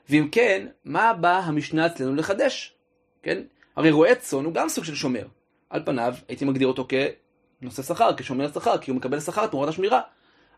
ואם 0.09 0.27
כן, 0.31 0.67
מה 0.85 1.13
באה 1.13 1.39
המשנה 1.39 1.85
אצלנו 1.85 2.15
לחדש? 2.15 2.73
כן? 3.23 3.41
הרי 3.75 3.91
רועה 3.91 4.15
צאן 4.15 4.45
הוא 4.45 4.53
גם 4.53 4.69
סוג 4.69 4.83
של 4.83 4.95
שומר. 4.95 5.25
על 5.69 5.85
פניו 5.85 6.13
הייתי 6.27 6.45
מגדיר 6.45 6.67
אותו 6.67 6.87
כנושא 7.61 7.83
שכר, 7.83 8.15
כשומר 8.17 8.51
שכר, 8.51 8.77
כי 8.77 8.91
הוא 8.91 8.97
מקבל 8.97 9.19
שכר 9.19 9.47
תמורת 9.47 9.69
השמירה. 9.69 10.01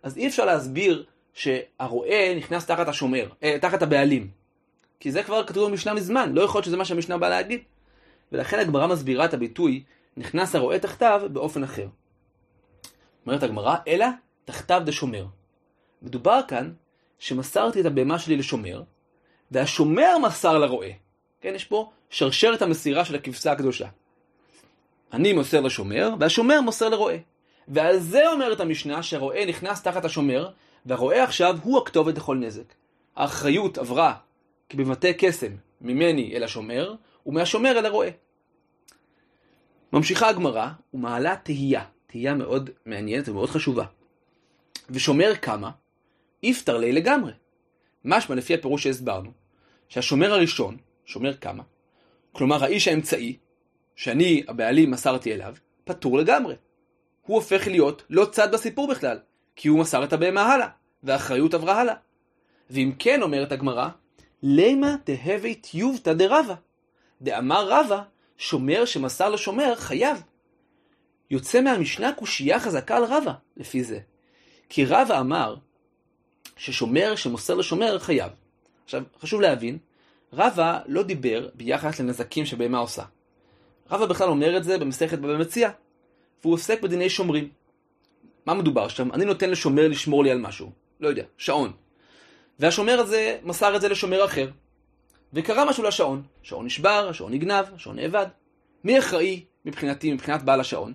אז 0.04 0.18
אי 0.18 0.28
אפשר 0.28 0.46
להסביר 0.46 1.06
שהרועה 1.34 2.36
נכנס 2.36 2.66
תחת 2.66 2.88
השומר, 2.88 3.30
אה, 3.44 3.58
תחת 3.62 3.82
הבעלים. 3.82 4.28
כי 5.00 5.12
זה 5.12 5.24
כבר 5.24 5.44
כתוב 5.48 5.70
במשנה 5.70 5.94
מזמן, 5.94 6.34
לא 6.34 6.42
יכול 6.42 6.58
להיות 6.58 6.66
שזה 6.66 6.78
מה 6.78 6.86
שהמשנה 6.86 7.18
באה 7.18 7.30
להגיד. 7.30 7.62
ולכן 8.32 8.60
הגמרא 8.60 8.88
מסבירה 8.88 9.26
את 9.26 9.34
הביטוי 9.34 9.84
נכנס 10.18 10.56
הרועה 10.56 10.80
תחתיו 10.80 11.22
באופן 11.34 11.64
אחר. 11.64 11.88
אומרת 13.26 13.44
הגמרא, 13.44 13.76
אלא 13.88 14.06
תחתיו 14.46 14.82
דשומר. 14.86 15.26
מדובר 16.02 16.40
כאן 16.48 16.74
שמסרתי 17.20 17.82
את 17.82 17.86
הבהמה 17.86 18.20
שלי 18.20 18.38
לשומר, 18.38 18.84
והשומר 19.52 20.18
מסר 20.18 20.58
לרועה. 20.58 20.90
כן, 21.42 21.54
יש 21.56 21.66
פה 21.66 21.92
שרשרת 22.10 22.62
המסירה 22.62 23.06
של 23.06 23.16
הכבשה 23.16 23.52
הקדושה. 23.52 23.88
אני 25.14 25.34
מוסר 25.34 25.62
לשומר, 25.62 26.10
והשומר 26.20 26.62
מוסר 26.62 26.90
לרועה. 26.90 27.16
ועל 27.68 28.00
זה 28.00 28.32
אומרת 28.32 28.60
המשנה 28.60 29.04
שהרועה 29.04 29.46
נכנס 29.46 29.82
תחת 29.82 30.06
השומר, 30.06 30.50
והרועה 30.86 31.24
עכשיו 31.24 31.58
הוא 31.64 31.78
הכתובת 31.78 32.18
לכל 32.18 32.36
נזק. 32.36 32.74
האחריות 33.16 33.78
עברה 33.78 34.14
כבבתי 34.70 35.14
קסם 35.14 35.52
ממני 35.82 36.36
אל 36.36 36.44
השומר, 36.44 36.96
ומהשומר 37.26 37.80
אל 37.80 37.86
הרועה. 37.86 38.10
ממשיכה 39.94 40.30
הגמרא 40.30 40.68
ומעלה 40.94 41.36
תהייה, 41.36 41.84
תהייה 42.08 42.34
מאוד 42.34 42.70
מעניינת 42.86 43.30
ומאוד 43.30 43.50
חשובה. 43.50 43.86
ושומר 44.90 45.36
כמה, 45.36 45.72
יפתר 46.44 46.78
לי 46.78 46.92
לגמרי. 46.92 47.32
משמע 48.06 48.36
לפי 48.36 48.54
הפירוש 48.54 48.84
שהסברנו, 48.84 49.32
שהשומר 49.90 50.34
הראשון, 50.34 50.78
שומר 51.06 51.38
כמה, 51.38 51.64
כלומר 52.32 52.64
האיש 52.64 52.88
האמצעי, 52.88 53.38
שאני 53.96 54.44
הבעלים 54.48 54.92
מסרתי 54.92 55.34
אליו, 55.34 55.56
פטור 55.84 56.18
לגמרי. 56.18 56.56
הוא 57.22 57.36
הופך 57.36 57.68
להיות 57.68 58.04
לא 58.10 58.26
צד 58.26 58.52
בסיפור 58.52 58.88
בכלל, 58.88 59.20
כי 59.56 59.68
הוא 59.68 59.80
מסר 59.80 60.04
את 60.04 60.14
הבהמה 60.14 60.54
הלאה, 60.54 60.68
והאחריות 61.04 61.54
עברה 61.54 61.82
הלאה. 61.82 61.96
ואם 62.70 62.92
כן, 63.00 63.22
אומרת 63.22 63.52
הגמרא, 63.52 63.90
למה 64.44 64.96
תהווה 65.04 65.54
טיובתא 65.54 66.14
דרבה? 66.14 66.56
דאמר 67.22 67.68
רבה, 67.70 68.04
שומר 68.38 68.86
שמסר 68.86 69.30
לשומר 69.30 69.76
חייב. 69.76 70.24
יוצא 71.32 71.62
מהמשנה 71.62 72.14
קושייה 72.14 72.60
חזקה 72.60 72.98
על 72.98 73.04
רבה, 73.04 73.34
לפי 73.58 73.84
זה. 73.84 74.00
כי 74.70 74.86
רבה 74.86 75.20
אמר 75.20 75.56
ששומר 76.58 77.16
שמוסר 77.16 77.56
לשומר 77.56 78.00
חייב. 78.00 78.32
עכשיו, 78.84 79.04
חשוב 79.20 79.42
להבין, 79.42 79.78
רבה 80.34 80.80
לא 80.86 81.04
דיבר 81.04 81.50
ביחס 81.54 82.00
לנזקים 82.00 82.46
שבהמה 82.46 82.78
עושה. 82.78 83.04
רבה 83.92 84.06
בכלל 84.06 84.30
אומר 84.30 84.58
את 84.58 84.64
זה 84.64 84.78
במסכת 84.78 85.20
בבא 85.20 85.38
מציע, 85.38 85.70
והוא 86.42 86.54
עוסק 86.54 86.82
בדיני 86.82 87.10
שומרים. 87.10 87.50
מה 88.46 88.54
מדובר 88.54 88.88
שם? 88.88 89.12
אני 89.12 89.26
נותן 89.26 89.50
לשומר 89.50 89.88
לשמור 89.88 90.24
לי 90.24 90.32
על 90.32 90.38
משהו, 90.38 90.72
לא 91.00 91.08
יודע, 91.08 91.24
שעון. 91.38 91.72
והשומר 92.60 93.00
הזה 93.00 93.38
מסר 93.44 93.76
את 93.76 93.82
זה 93.82 93.90
לשומר 93.90 94.26
אחר. 94.26 94.50
וקרה 95.34 95.66
משהו 95.66 95.84
לשעון. 95.84 96.24
השעון 96.44 96.66
נשבר, 96.66 97.08
השעון 97.10 97.34
נגנב, 97.34 97.66
השעון 97.76 97.96
נאבד. 97.96 98.26
מי 98.84 99.00
אחראי 99.00 99.46
מבחינתי, 99.66 100.14
מבחינת 100.14 100.44
בעל 100.44 100.60
השעון? 100.60 100.94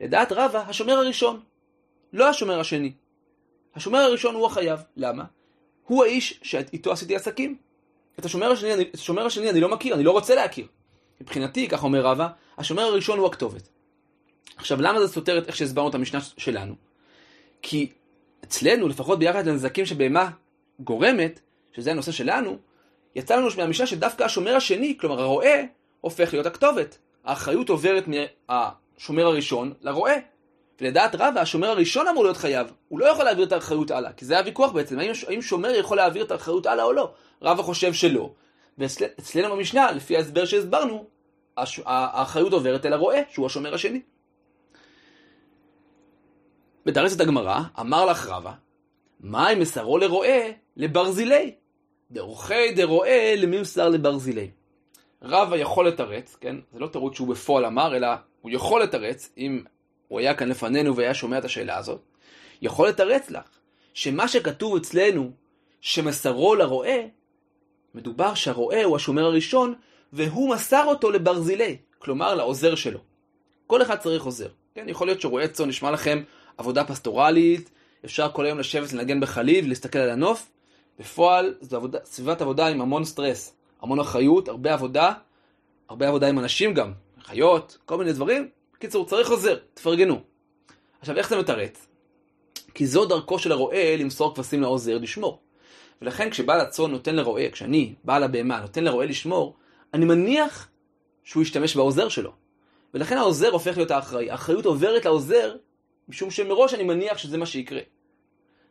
לדעת 0.00 0.32
רבה, 0.32 0.60
השומר 0.60 0.92
הראשון, 0.92 1.40
לא 2.12 2.28
השומר 2.28 2.60
השני. 2.60 2.92
השומר 3.74 3.98
הראשון 3.98 4.34
הוא 4.34 4.46
החייב. 4.46 4.80
למה? 4.96 5.24
הוא 5.86 6.04
האיש 6.04 6.40
שאיתו 6.42 6.92
עשיתי 6.92 7.16
עסקים. 7.16 7.56
את 8.18 8.24
השומר 8.24 8.50
השני, 8.52 8.74
אני, 8.74 8.82
את 8.82 8.94
השומר 8.94 9.26
השני 9.26 9.50
אני 9.50 9.60
לא 9.60 9.68
מכיר, 9.68 9.94
אני 9.94 10.04
לא 10.04 10.10
רוצה 10.10 10.34
להכיר. 10.34 10.66
מבחינתי, 11.20 11.68
כך 11.68 11.84
אומר 11.84 12.00
רבה, 12.00 12.28
השומר 12.58 12.82
הראשון 12.82 13.18
הוא 13.18 13.26
הכתובת. 13.26 13.68
עכשיו, 14.56 14.82
למה 14.82 15.00
זה 15.00 15.12
סותר 15.12 15.38
את 15.38 15.46
איך 15.46 15.56
שהסברנו 15.56 15.88
את 15.88 15.94
המשנה 15.94 16.20
שלנו? 16.20 16.74
כי 17.62 17.92
אצלנו, 18.44 18.88
לפחות 18.88 19.18
ביחד 19.18 19.46
לנזקים 19.46 19.86
שבהמה 19.86 20.30
גורמת, 20.80 21.40
שזה 21.72 21.90
הנושא 21.90 22.12
שלנו, 22.12 22.58
יצא 23.14 23.36
לנו 23.36 23.48
מהמשנה 23.56 23.86
שדווקא 23.86 24.22
השומר 24.22 24.56
השני, 24.56 24.96
כלומר 25.00 25.20
הרועה, 25.20 25.60
הופך 26.00 26.32
להיות 26.32 26.46
הכתובת. 26.46 26.98
האחריות 27.24 27.68
עוברת 27.68 28.04
מהשומר 28.08 29.26
הראשון 29.26 29.72
לרועה. 29.80 30.14
ולדעת 30.80 31.14
רבה, 31.14 31.40
השומר 31.40 31.68
הראשון 31.68 32.08
אמור 32.08 32.24
להיות 32.24 32.36
חייב. 32.36 32.72
הוא 32.88 33.00
לא 33.00 33.04
יכול 33.04 33.24
להעביר 33.24 33.46
את 33.46 33.52
האחריות 33.52 33.90
הלאה, 33.90 34.12
כי 34.12 34.24
זה 34.24 34.38
הוויכוח 34.38 34.72
בעצם, 34.72 34.98
האם, 34.98 35.12
האם 35.28 35.42
שומר 35.42 35.70
יכול 35.70 35.96
להעביר 35.96 36.24
את 36.24 36.30
האחריות 36.30 36.66
הלאה 36.66 36.84
או 36.84 36.92
לא. 36.92 37.12
רבה 37.42 37.62
חושב 37.62 37.92
שלא. 37.92 38.32
ואצלנו 38.78 39.56
במשנה, 39.56 39.92
לפי 39.92 40.16
ההסבר 40.16 40.44
שהסברנו, 40.44 41.06
האחריות 41.84 42.52
עוברת 42.52 42.86
אל 42.86 42.92
הרועה, 42.92 43.18
שהוא 43.30 43.46
השומר 43.46 43.74
השני. 43.74 44.00
בתרצת 46.86 47.20
הגמרא, 47.20 47.60
אמר 47.80 48.06
לך 48.06 48.28
רבה, 48.28 48.52
מה 49.20 49.52
אם 49.52 49.60
מסרו 49.60 49.98
לרועה 49.98 50.40
לברזילי? 50.76 51.54
דרוכי 52.12 52.72
דרועה 52.72 53.34
לממסר 53.36 53.88
לברזילי. 53.88 54.50
רבא 55.22 55.56
יכול 55.56 55.88
לתרץ, 55.88 56.36
כן? 56.40 56.56
זה 56.72 56.78
לא 56.78 56.86
תירוץ 56.86 57.14
שהוא 57.14 57.28
בפועל 57.28 57.64
אמר, 57.64 57.96
אלא 57.96 58.08
הוא 58.40 58.50
יכול 58.50 58.82
לתרץ, 58.82 59.30
אם 59.38 59.62
הוא 60.08 60.20
היה 60.20 60.34
כאן 60.34 60.48
לפנינו 60.48 60.96
והיה 60.96 61.14
שומע 61.14 61.38
את 61.38 61.44
השאלה 61.44 61.76
הזאת, 61.76 62.00
יכול 62.62 62.88
לתרץ 62.88 63.30
לך 63.30 63.44
שמה 63.94 64.28
שכתוב 64.28 64.76
אצלנו, 64.76 65.30
שמסרו 65.80 66.54
לרועה, 66.54 66.96
מדובר 67.94 68.34
שהרועה 68.34 68.84
הוא 68.84 68.96
השומר 68.96 69.24
הראשון, 69.24 69.74
והוא 70.12 70.50
מסר 70.54 70.84
אותו 70.86 71.10
לברזילי, 71.10 71.76
כלומר 71.98 72.34
לעוזר 72.34 72.74
שלו. 72.74 72.98
כל 73.66 73.82
אחד 73.82 73.96
צריך 73.98 74.24
עוזר. 74.24 74.48
כן, 74.74 74.88
יכול 74.88 75.06
להיות 75.06 75.20
שרועה 75.20 75.48
צאן 75.48 75.68
נשמע 75.68 75.90
לכם 75.90 76.22
עבודה 76.58 76.84
פסטורלית, 76.84 77.70
אפשר 78.04 78.28
כל 78.32 78.46
היום 78.46 78.58
לשבת 78.58 78.92
לנגן 78.92 79.20
בחליל 79.20 79.64
ולהסתכל 79.64 79.98
על 79.98 80.10
הנוף. 80.10 80.51
בפועל 81.02 81.54
זו 81.60 81.76
עבודה, 81.76 81.98
סביבת 82.04 82.40
עבודה 82.40 82.66
עם 82.66 82.80
המון 82.80 83.04
סטרס, 83.04 83.56
המון 83.82 84.00
אחריות, 84.00 84.48
הרבה 84.48 84.72
עבודה, 84.72 85.12
הרבה 85.88 86.08
עבודה 86.08 86.28
עם 86.28 86.38
אנשים 86.38 86.74
גם, 86.74 86.92
חיות, 87.22 87.78
כל 87.86 87.98
מיני 87.98 88.12
דברים. 88.12 88.48
בקיצור, 88.74 89.06
צריך 89.06 89.30
עוזר, 89.30 89.58
תפרגנו. 89.74 90.20
עכשיו, 91.00 91.16
איך 91.16 91.28
זה 91.28 91.38
מתרץ? 91.38 91.86
כי 92.74 92.86
זו 92.86 93.04
דרכו 93.04 93.38
של 93.38 93.52
הרועה 93.52 93.96
למסור 93.96 94.34
כבשים 94.34 94.62
לעוזר 94.62 94.98
לשמור. 94.98 95.38
ולכן 96.02 96.30
כשבעל 96.30 96.60
הצאן 96.60 96.90
נותן 96.90 97.16
לרועה, 97.16 97.50
כשאני, 97.50 97.94
בעל 98.04 98.22
הבהמה, 98.22 98.60
נותן 98.60 98.84
לרועה 98.84 99.06
לשמור, 99.06 99.56
אני 99.94 100.04
מניח 100.04 100.68
שהוא 101.24 101.42
ישתמש 101.42 101.76
בעוזר 101.76 102.08
שלו. 102.08 102.32
ולכן 102.94 103.16
העוזר 103.16 103.50
הופך 103.50 103.76
להיות 103.76 103.90
האחראי. 103.90 104.30
האחריות 104.30 104.66
עוברת 104.66 105.04
לעוזר, 105.04 105.56
משום 106.08 106.30
שמראש 106.30 106.74
אני 106.74 106.82
מניח 106.82 107.18
שזה 107.18 107.38
מה 107.38 107.46
שיקרה. 107.46 107.80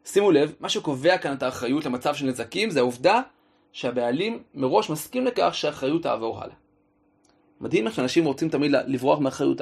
שימו 0.05 0.31
לב, 0.31 0.53
מה 0.59 0.69
שקובע 0.69 1.17
כאן 1.17 1.33
את 1.33 1.43
האחריות 1.43 1.85
למצב 1.85 2.15
של 2.15 2.25
נזקים 2.25 2.69
זה 2.69 2.79
העובדה 2.79 3.21
שהבעלים 3.71 4.43
מראש 4.53 4.89
מסכים 4.89 5.25
לכך 5.25 5.49
שהאחריות 5.53 6.03
תעבור 6.03 6.43
הלאה. 6.43 6.55
מדהים 7.61 7.87
איך 7.87 7.95
שאנשים 7.95 8.25
רוצים 8.25 8.49
תמיד 8.49 8.71
לברוח 8.71 9.19
מאחריות. 9.19 9.61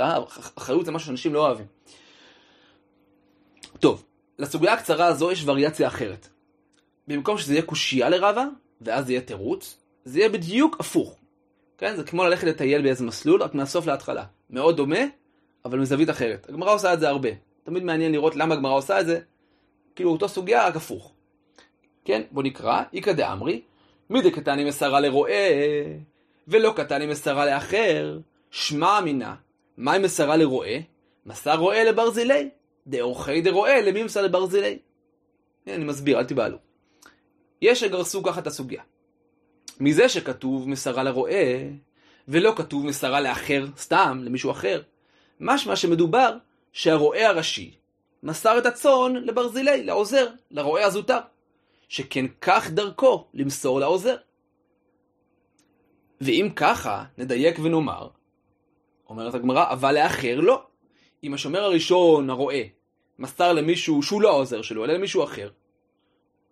אחריות 0.55 0.85
זה 0.85 0.91
משהו 0.91 1.07
שאנשים 1.07 1.33
לא 1.33 1.47
אוהבים. 1.47 1.65
טוב, 3.79 4.03
לסוגיה 4.39 4.73
הקצרה 4.73 5.05
הזו 5.05 5.31
יש 5.31 5.43
וריאציה 5.45 5.87
אחרת. 5.87 6.27
במקום 7.07 7.37
שזה 7.37 7.53
יהיה 7.53 7.61
קושייה 7.61 8.09
לרבה, 8.09 8.45
ואז 8.81 9.05
זה 9.05 9.11
יהיה 9.11 9.21
תירוץ, 9.21 9.77
זה 10.05 10.19
יהיה 10.19 10.29
בדיוק 10.29 10.77
הפוך. 10.79 11.19
כן? 11.77 11.95
זה 11.95 12.03
כמו 12.03 12.23
ללכת 12.23 12.47
לטייל 12.47 12.81
באיזה 12.81 13.05
מסלול, 13.05 13.43
רק 13.43 13.53
מהסוף 13.53 13.87
להתחלה. 13.87 14.25
מאוד 14.49 14.77
דומה, 14.77 14.99
אבל 15.65 15.79
מזווית 15.79 16.09
אחרת. 16.09 16.49
הגמרא 16.49 16.73
עושה 16.73 16.93
את 16.93 16.99
זה 16.99 17.09
הרבה. 17.09 17.29
תמיד 17.63 17.83
מעניין 17.83 18.11
לראות 18.11 18.35
למה 18.35 18.55
הגמרא 18.55 18.73
עושה 18.73 18.99
את 18.99 19.05
זה, 19.05 19.19
כאילו 19.99 20.11
אותו 20.11 20.29
סוגיה, 20.29 20.67
רק 20.67 20.75
הפוך. 20.75 21.13
כן, 22.05 22.21
בוא 22.31 22.43
נקרא, 22.43 22.83
איכא 22.93 23.11
דאמרי, 23.11 23.61
מי 24.09 24.21
דקתני 24.21 24.63
מסרה 24.63 24.99
לרועה, 24.99 25.49
ולא 26.47 26.73
קטני 26.75 27.05
מסרה 27.05 27.45
לאחר, 27.45 28.19
שמע 28.51 28.99
אמינא, 28.99 29.31
מהי 29.77 29.99
מסרה 29.99 30.37
לרועה? 30.37 30.77
מסר 31.25 31.55
רועה 31.55 31.83
לברזילי, 31.83 32.49
דאורחי 32.87 33.41
דרועה 33.41 33.81
למי 33.81 34.03
מסר 34.03 34.21
לברזילי. 34.21 34.79
אני 35.67 35.83
מסביר, 35.83 36.19
אל 36.19 36.23
תיבהלו. 36.23 36.57
יש 37.61 37.79
שגרסו 37.79 38.23
ככה 38.23 38.39
את 38.39 38.47
הסוגיה. 38.47 38.81
מזה 39.79 40.09
שכתוב 40.09 40.69
מסרה 40.69 41.03
לרועה, 41.03 41.55
ולא 42.27 42.53
כתוב 42.55 42.85
מסרה 42.85 43.21
לאחר, 43.21 43.65
סתם, 43.77 44.21
למישהו 44.25 44.51
אחר, 44.51 44.81
משמע 45.39 45.75
שמדובר 45.75 46.37
שהרועה 46.73 47.27
הראשי 47.27 47.78
מסר 48.23 48.57
את 48.57 48.65
הצאן 48.65 49.13
לברזילי, 49.15 49.83
לעוזר, 49.83 50.27
לרועה 50.51 50.85
הזוטר, 50.85 51.19
שכן 51.89 52.25
כך 52.41 52.69
דרכו 52.71 53.27
למסור 53.33 53.79
לעוזר. 53.79 54.15
ואם 56.21 56.49
ככה, 56.55 57.03
נדייק 57.17 57.59
ונאמר, 57.63 58.07
אומרת 59.09 59.33
הגמרא, 59.33 59.65
אבל 59.69 59.93
לאחר 59.93 60.39
לא. 60.39 60.63
אם 61.23 61.33
השומר 61.33 61.63
הראשון, 61.63 62.29
הרועה, 62.29 62.61
מסר 63.19 63.53
למישהו 63.53 64.03
שהוא 64.03 64.21
לא 64.21 64.29
העוזר 64.29 64.61
שלו, 64.61 64.85
אלא 64.85 64.93
למישהו 64.93 65.23
אחר, 65.23 65.49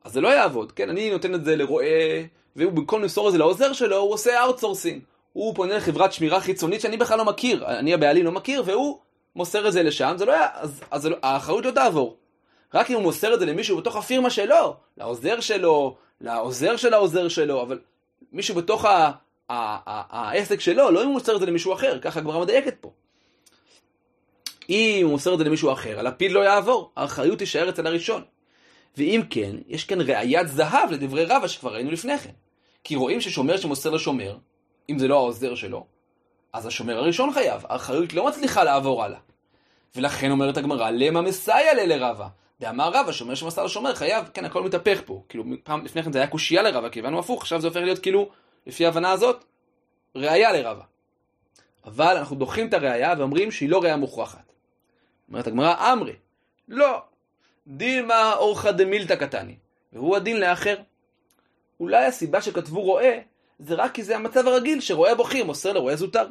אז 0.03 0.13
זה 0.13 0.21
לא 0.21 0.27
יעבוד, 0.27 0.71
כן? 0.71 0.89
אני 0.89 1.09
נותן 1.09 1.35
את 1.35 1.45
זה 1.45 1.55
לרועה, 1.55 1.87
והוא 2.55 2.71
במקום 2.71 3.01
למסור 3.01 3.27
את 3.27 3.31
זה 3.31 3.37
לעוזר 3.37 3.73
שלו, 3.73 3.97
הוא 3.97 4.13
עושה 4.13 4.43
outsourcing. 4.43 5.01
הוא 5.33 5.55
פונה 5.55 5.77
לחברת 5.77 6.13
שמירה 6.13 6.41
חיצונית 6.41 6.81
שאני 6.81 6.97
בכלל 6.97 7.17
לא 7.17 7.25
מכיר, 7.25 7.65
אני 7.65 7.93
הבעלים 7.93 8.25
לא 8.25 8.31
מכיר, 8.31 8.63
והוא 8.65 8.99
מוסר 9.37 9.67
את 9.67 9.73
זה 9.73 9.83
לשם, 9.83 10.15
זה 10.17 10.25
לא 10.25 10.33
היה, 10.33 10.47
אז, 10.53 10.81
אז 10.91 11.05
לא, 11.05 11.17
האחריות 11.23 11.65
לא 11.65 11.71
תעבור. 11.71 12.17
רק 12.73 12.89
אם 12.89 12.95
הוא 12.95 13.03
מוסר 13.03 13.33
את 13.33 13.39
זה 13.39 13.45
למישהו 13.45 13.77
בתוך 13.77 13.95
הפירמה 13.95 14.29
שלו, 14.29 14.75
לעוזר 14.97 15.39
שלו, 15.39 15.97
לעוזר 16.21 16.77
של 16.77 16.93
העוזר 16.93 17.27
שלו, 17.27 17.61
אבל 17.61 17.79
מישהו 18.31 18.55
בתוך 18.55 18.85
ה, 18.85 18.89
ה, 18.89 19.11
ה, 19.49 19.81
ה, 19.85 20.29
העסק 20.29 20.59
שלו, 20.59 20.91
לא 20.91 21.01
אם 21.01 21.05
הוא 21.05 21.13
מוסר 21.13 21.35
את 21.35 21.39
זה 21.39 21.45
למישהו 21.45 21.73
אחר, 21.73 21.99
ככה 21.99 22.19
הגמרא 22.19 22.39
מדייקת 22.39 22.75
פה. 22.81 22.91
אם 24.69 24.99
הוא 25.03 25.11
מוסר 25.11 25.33
את 25.33 25.37
זה 25.37 25.43
למישהו 25.43 25.71
אחר, 25.71 25.99
הלפיד 25.99 26.31
לא 26.31 26.39
יעבור, 26.39 26.91
האחריות 26.95 27.39
תישאר 27.39 27.69
אצל 27.69 27.87
הראשון. 27.87 28.23
ואם 28.97 29.21
כן, 29.29 29.55
יש 29.67 29.83
כאן 29.83 30.01
ראיית 30.01 30.47
זהב 30.47 30.91
לדברי 30.91 31.25
רבא 31.25 31.47
שכבר 31.47 31.73
ראינו 31.73 31.91
לפני 31.91 32.17
כן. 32.17 32.31
כי 32.83 32.95
רואים 32.95 33.21
ששומר 33.21 33.57
שמוסר 33.57 33.89
לשומר, 33.89 34.37
אם 34.89 34.99
זה 34.99 35.07
לא 35.07 35.15
העוזר 35.15 35.55
שלו, 35.55 35.85
אז 36.53 36.65
השומר 36.65 36.97
הראשון 36.97 37.33
חייב, 37.33 37.61
האחריות 37.69 38.13
לא 38.13 38.27
מצליחה 38.27 38.63
לעבור 38.63 39.03
הלאה. 39.03 39.19
ולכן 39.95 40.31
אומרת 40.31 40.57
הגמרא, 40.57 40.89
למה 40.89 41.21
מסייע 41.21 41.85
לרבא? 41.85 42.27
דאמר 42.59 42.89
רבא, 42.93 43.11
שומר 43.11 43.35
שמסר 43.35 43.65
לשומר 43.65 43.95
חייב, 43.95 44.29
כן, 44.33 44.45
הכל 44.45 44.63
מתהפך 44.63 45.01
פה. 45.05 45.23
כאילו, 45.29 45.43
פעם 45.63 45.85
לפני 45.85 46.03
כן 46.03 46.11
זה 46.11 46.19
היה 46.19 46.27
קושייה 46.27 46.61
לרבא, 46.61 46.89
כי 46.89 46.99
הבנו 46.99 47.19
הפוך, 47.19 47.41
עכשיו 47.41 47.61
זה 47.61 47.67
הופך 47.67 47.79
להיות 47.79 47.99
כאילו, 47.99 48.29
לפי 48.67 48.85
ההבנה 48.85 49.11
הזאת, 49.11 49.43
ראייה 50.15 50.53
לרבא. 50.53 50.83
אבל 51.85 52.17
אנחנו 52.17 52.35
דוחים 52.35 52.67
את 52.67 52.73
הראייה 52.73 53.13
ואומרים 53.17 53.51
שהיא 53.51 53.69
לא 53.69 53.81
ראייה 53.81 53.97
מוכרחת. 53.97 54.51
אומרת 55.29 55.47
הגמרא, 55.47 55.93
אמרי, 55.93 56.13
לא, 56.67 57.01
דילמה 57.67 58.33
אורחא 58.33 58.71
דמילתא 58.71 59.15
קטני, 59.15 59.55
והוא 59.93 60.15
הדין 60.15 60.39
לאחר. 60.39 60.75
אולי 61.79 62.05
הסיבה 62.05 62.41
שכתבו 62.41 62.81
רועה, 62.81 63.13
זה 63.59 63.75
רק 63.75 63.93
כי 63.93 64.03
זה 64.03 64.15
המצב 64.15 64.47
הרגיל 64.47 64.81
שרועה 64.81 65.15
בוחר 65.15 65.43
מוסר 65.43 65.73
לרועה 65.73 65.95
זוטר. 65.95 66.25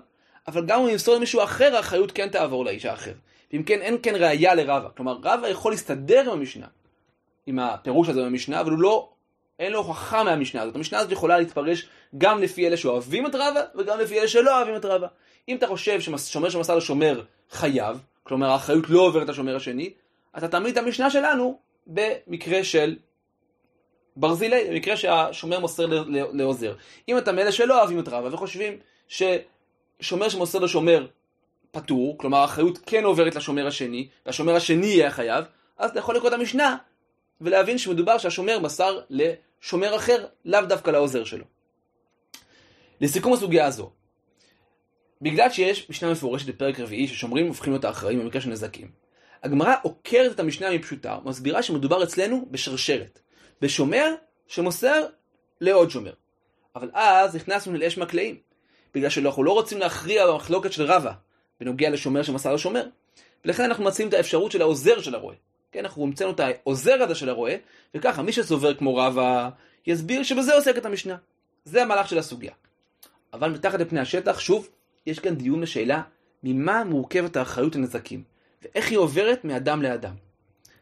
אבל 0.49 0.67
גם 0.67 0.81
אם 0.81 0.89
ימסור 0.89 1.17
למישהו 1.17 1.43
אחר, 1.43 1.77
האחריות 1.77 2.13
כן 2.13 2.29
תעבור 2.29 2.65
לאיש 2.65 2.85
האחר. 2.85 3.13
ואם 3.53 3.63
כן, 3.63 3.81
אין 3.81 3.97
כן 4.03 4.15
ראייה 4.15 4.55
לרבה. 4.55 4.89
כלומר, 4.89 5.19
רבה 5.23 5.49
יכול 5.49 5.73
להסתדר 5.73 6.21
עם 6.21 6.39
המשנה, 6.39 6.67
עם 7.47 7.59
הפירוש 7.59 8.09
הזה 8.09 8.23
במשנה, 8.23 8.61
אבל 8.61 8.71
הוא 8.71 8.79
לא, 8.79 9.09
אין 9.59 9.73
לו 9.73 9.79
הוכחה 9.79 10.25
מהמשנה 10.25 10.63
הזאת. 10.63 10.77
המשנה 10.77 10.99
הזאת 10.99 11.13
יכולה 11.13 11.39
להתפרש 11.39 11.89
גם 12.19 12.43
לפי 12.43 12.67
אלה 12.67 12.77
שאוהבים 12.77 13.27
את 13.27 13.35
רבה, 13.35 13.61
וגם 13.75 13.99
לפי 13.99 14.19
אלה 14.19 14.29
שלא 14.29 14.57
אוהבים 14.57 14.77
את 14.77 14.85
רבה. 14.85 15.07
אם 15.49 15.57
אתה 15.57 15.67
חושב 15.67 16.01
ששומר 16.01 16.51
שמסר 16.51 16.77
לשומר 16.77 17.23
חייב, 17.51 18.01
כלומר 18.23 18.51
האחריות 18.51 18.91
לא 18.91 19.01
עוברת 19.01 19.29
לשומר 19.29 19.57
השני, 19.57 19.93
אתה 20.39 20.49
תעמיד 20.49 20.79
את 20.79 20.85
המשנה 20.85 21.11
שלנו 21.11 21.59
במקרה 21.87 22.65
של 22.65 22.97
ברזילי, 24.17 24.71
במקרה 24.71 24.97
שהשומר 24.97 25.61
מוסר 25.61 25.87
לעוזר. 26.33 26.75
אם 27.09 27.19
אתה 27.19 27.33
מאלה 27.33 27.53
שלא 27.53 27.79
אוהבים 27.79 27.99
את 27.99 28.09
רבה 28.09 28.35
וחושבים 28.35 28.79
ששומר 29.09 30.29
שמוסר 30.29 30.59
לשומר 30.59 31.07
פטור, 31.77 32.19
כלומר 32.19 32.39
האחריות 32.39 32.79
כן 32.87 33.05
עוברת 33.05 33.35
לשומר 33.35 33.67
השני, 33.67 34.09
והשומר 34.27 34.57
השני 34.57 34.87
יהיה 34.87 35.11
חייב, 35.11 35.45
אז 35.79 35.91
אתה 35.91 35.99
יכול 35.99 36.17
לקרוא 36.17 36.29
את 36.29 36.35
המשנה 36.35 36.77
ולהבין 37.41 37.79
שמדובר 37.79 38.19
שהשומר 38.19 38.59
מסר 38.59 39.01
לשומר 39.11 39.97
אחר, 39.97 40.27
לאו 40.45 40.61
דווקא 40.61 40.91
לעוזר 40.91 41.25
שלו. 41.25 41.45
לסיכום 43.01 43.33
הסוגיה 43.33 43.67
הזו, 43.67 43.91
בגלל 45.23 45.51
שיש 45.51 45.91
משנה 45.91 46.13
מפורשת 46.13 46.47
בפרק 46.47 46.81
רביעי 46.81 47.09
ששומרים 47.09 47.47
הופכים 47.47 47.73
להיות 47.73 47.85
האחראים 47.85 48.21
במקרה 48.21 48.41
של 48.41 48.51
נזקים, 48.51 48.91
הגמרא 49.43 49.75
עוקרת 49.83 50.33
את 50.33 50.41
המשנה 50.41 50.71
מפשוטה 50.71 51.19
ומסבירה 51.25 51.63
שמדובר 51.63 52.03
אצלנו 52.03 52.47
בשרשרת, 52.51 53.21
בשומר 53.61 54.15
שמוסר 54.47 55.07
לעוד 55.61 55.91
שומר. 55.91 56.13
אבל 56.77 56.91
אז 56.93 57.37
נכנסנו 57.37 57.75
לאש 57.75 57.99
מקלעים, 57.99 58.37
בגלל 58.95 59.11
שאנחנו 59.11 59.45
לא 59.45 59.53
רוצים 59.53 59.79
להכריע 59.79 60.27
במחלוקת 60.27 60.73
של 60.73 60.83
רבא, 60.83 61.13
בנוגע 61.61 61.91
לשומר 61.91 62.23
שמסר 62.23 62.55
לשומר. 62.55 62.87
ולכן 63.45 63.65
אנחנו 63.65 63.85
מציעים 63.85 64.09
את 64.09 64.15
האפשרות 64.15 64.53
של 64.53 64.63
העוזר 64.63 65.01
של 65.01 65.15
הרועה. 65.15 65.37
כן, 65.73 65.81
אנחנו 65.81 66.03
המצאנו 66.03 66.31
את 66.31 66.41
העוזר 66.41 67.03
הזה 67.03 67.15
של 67.15 67.29
הרועה, 67.29 67.55
וככה 67.95 68.23
מי 68.23 68.33
שסובר 68.33 68.75
כמו 68.75 68.97
רבא 68.97 69.49
יסביר 69.87 70.23
שבזה 70.23 70.55
עוסקת 70.55 70.85
המשנה. 70.87 71.17
זה 71.65 71.83
המהלך 71.83 72.09
של 72.09 72.19
הסוגיה. 72.19 72.53
אבל 73.33 73.51
מתחת 73.51 73.81
לפני 73.81 74.01
השטח, 74.01 74.39
שוב, 74.39 74.69
יש 75.07 75.19
כאן 75.19 75.35
דיון 75.35 75.61
לשאלה 75.61 76.03
ממה 76.43 76.85
מורכבת 76.85 77.37
האחריות 77.37 77.77
לנזקים, 77.77 78.23
ואיך 78.63 78.91
היא 78.91 78.99
עוברת 78.99 79.45
מאדם 79.45 79.83
לאדם. 79.83 80.15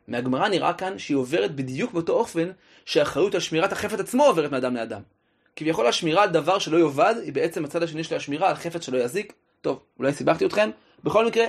מהגמרא 0.09 0.49
נראה 0.49 0.73
כאן 0.73 0.99
שהיא 0.99 1.17
עוברת 1.17 1.55
בדיוק 1.55 1.93
באותו 1.93 2.13
אופן 2.13 2.51
שהאחריות 2.85 3.35
על 3.35 3.41
שמירת 3.41 3.73
החפץ 3.73 4.01
עצמו 4.01 4.25
עוברת 4.25 4.51
מאדם 4.51 4.75
לאדם. 4.75 5.03
כביכול 5.57 5.87
השמירה 5.87 6.23
על 6.23 6.31
דבר 6.31 6.59
שלא 6.59 6.79
יאבד 6.79 7.15
היא 7.25 7.33
בעצם 7.33 7.65
הצד 7.65 7.83
השני 7.83 8.05
של 8.05 8.17
השמירה 8.17 8.49
על 8.49 8.55
חפץ 8.55 8.87
שלא 8.87 8.99
יזיק. 8.99 9.33
טוב, 9.65 9.79
אולי 9.99 10.13
סיבכתי 10.13 10.47
אתכם. 10.47 10.71
בכל 11.05 11.27
מקרה, 11.27 11.45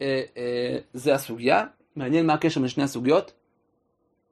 אה, 0.00 0.22
אה, 0.36 0.78
זה 0.94 1.14
הסוגיה. 1.14 1.64
מעניין 1.96 2.26
מה 2.26 2.34
הקשר 2.34 2.60
בין 2.60 2.68
שני 2.68 2.84
הסוגיות. 2.84 3.32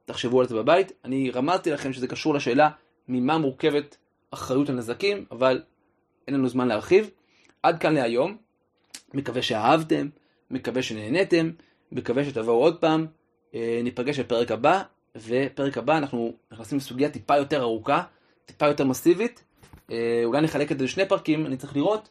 תחשבו 0.05 0.41
על 0.41 0.47
זה 0.47 0.55
בבית. 0.55 0.91
אני 1.05 1.31
רמזתי 1.31 1.71
לכם 1.71 1.93
שזה 1.93 2.07
קשור 2.07 2.33
לשאלה 2.33 2.69
ממה 3.07 3.37
מורכבת 3.37 3.97
אחריות 4.31 4.69
הנזקים, 4.69 5.25
אבל 5.31 5.61
אין 6.27 6.35
לנו 6.35 6.49
זמן 6.49 6.67
להרחיב. 6.67 7.09
עד 7.63 7.79
כאן 7.79 7.93
להיום. 7.93 8.37
מקווה 9.13 9.41
שאהבתם, 9.41 10.09
מקווה 10.51 10.83
שנהניתם, 10.83 11.51
מקווה 11.91 12.25
שתבואו 12.25 12.55
עוד 12.55 12.77
פעם. 12.77 13.07
אה, 13.55 13.79
ניפגש 13.83 14.19
בפרק 14.19 14.51
הבא, 14.51 14.81
ופרק 15.15 15.77
הבא 15.77 15.97
אנחנו 15.97 16.33
נכנסים 16.51 16.77
לסוגיה 16.77 17.09
טיפה 17.09 17.37
יותר 17.37 17.61
ארוכה, 17.61 18.03
טיפה 18.45 18.67
יותר 18.67 18.85
מסיבית. 18.85 19.43
אה, 19.91 20.21
אולי 20.25 20.41
נחלק 20.41 20.71
את 20.71 20.79
זה 20.79 20.83
לשני 20.83 21.05
פרקים, 21.07 21.45
אני 21.45 21.57
צריך 21.57 21.75
לראות. 21.75 22.09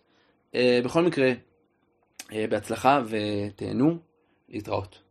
אה, 0.54 0.80
בכל 0.84 1.02
מקרה, 1.02 1.32
בהצלחה 2.50 3.00
ותהנו, 3.08 3.98
להתראות. 4.48 5.03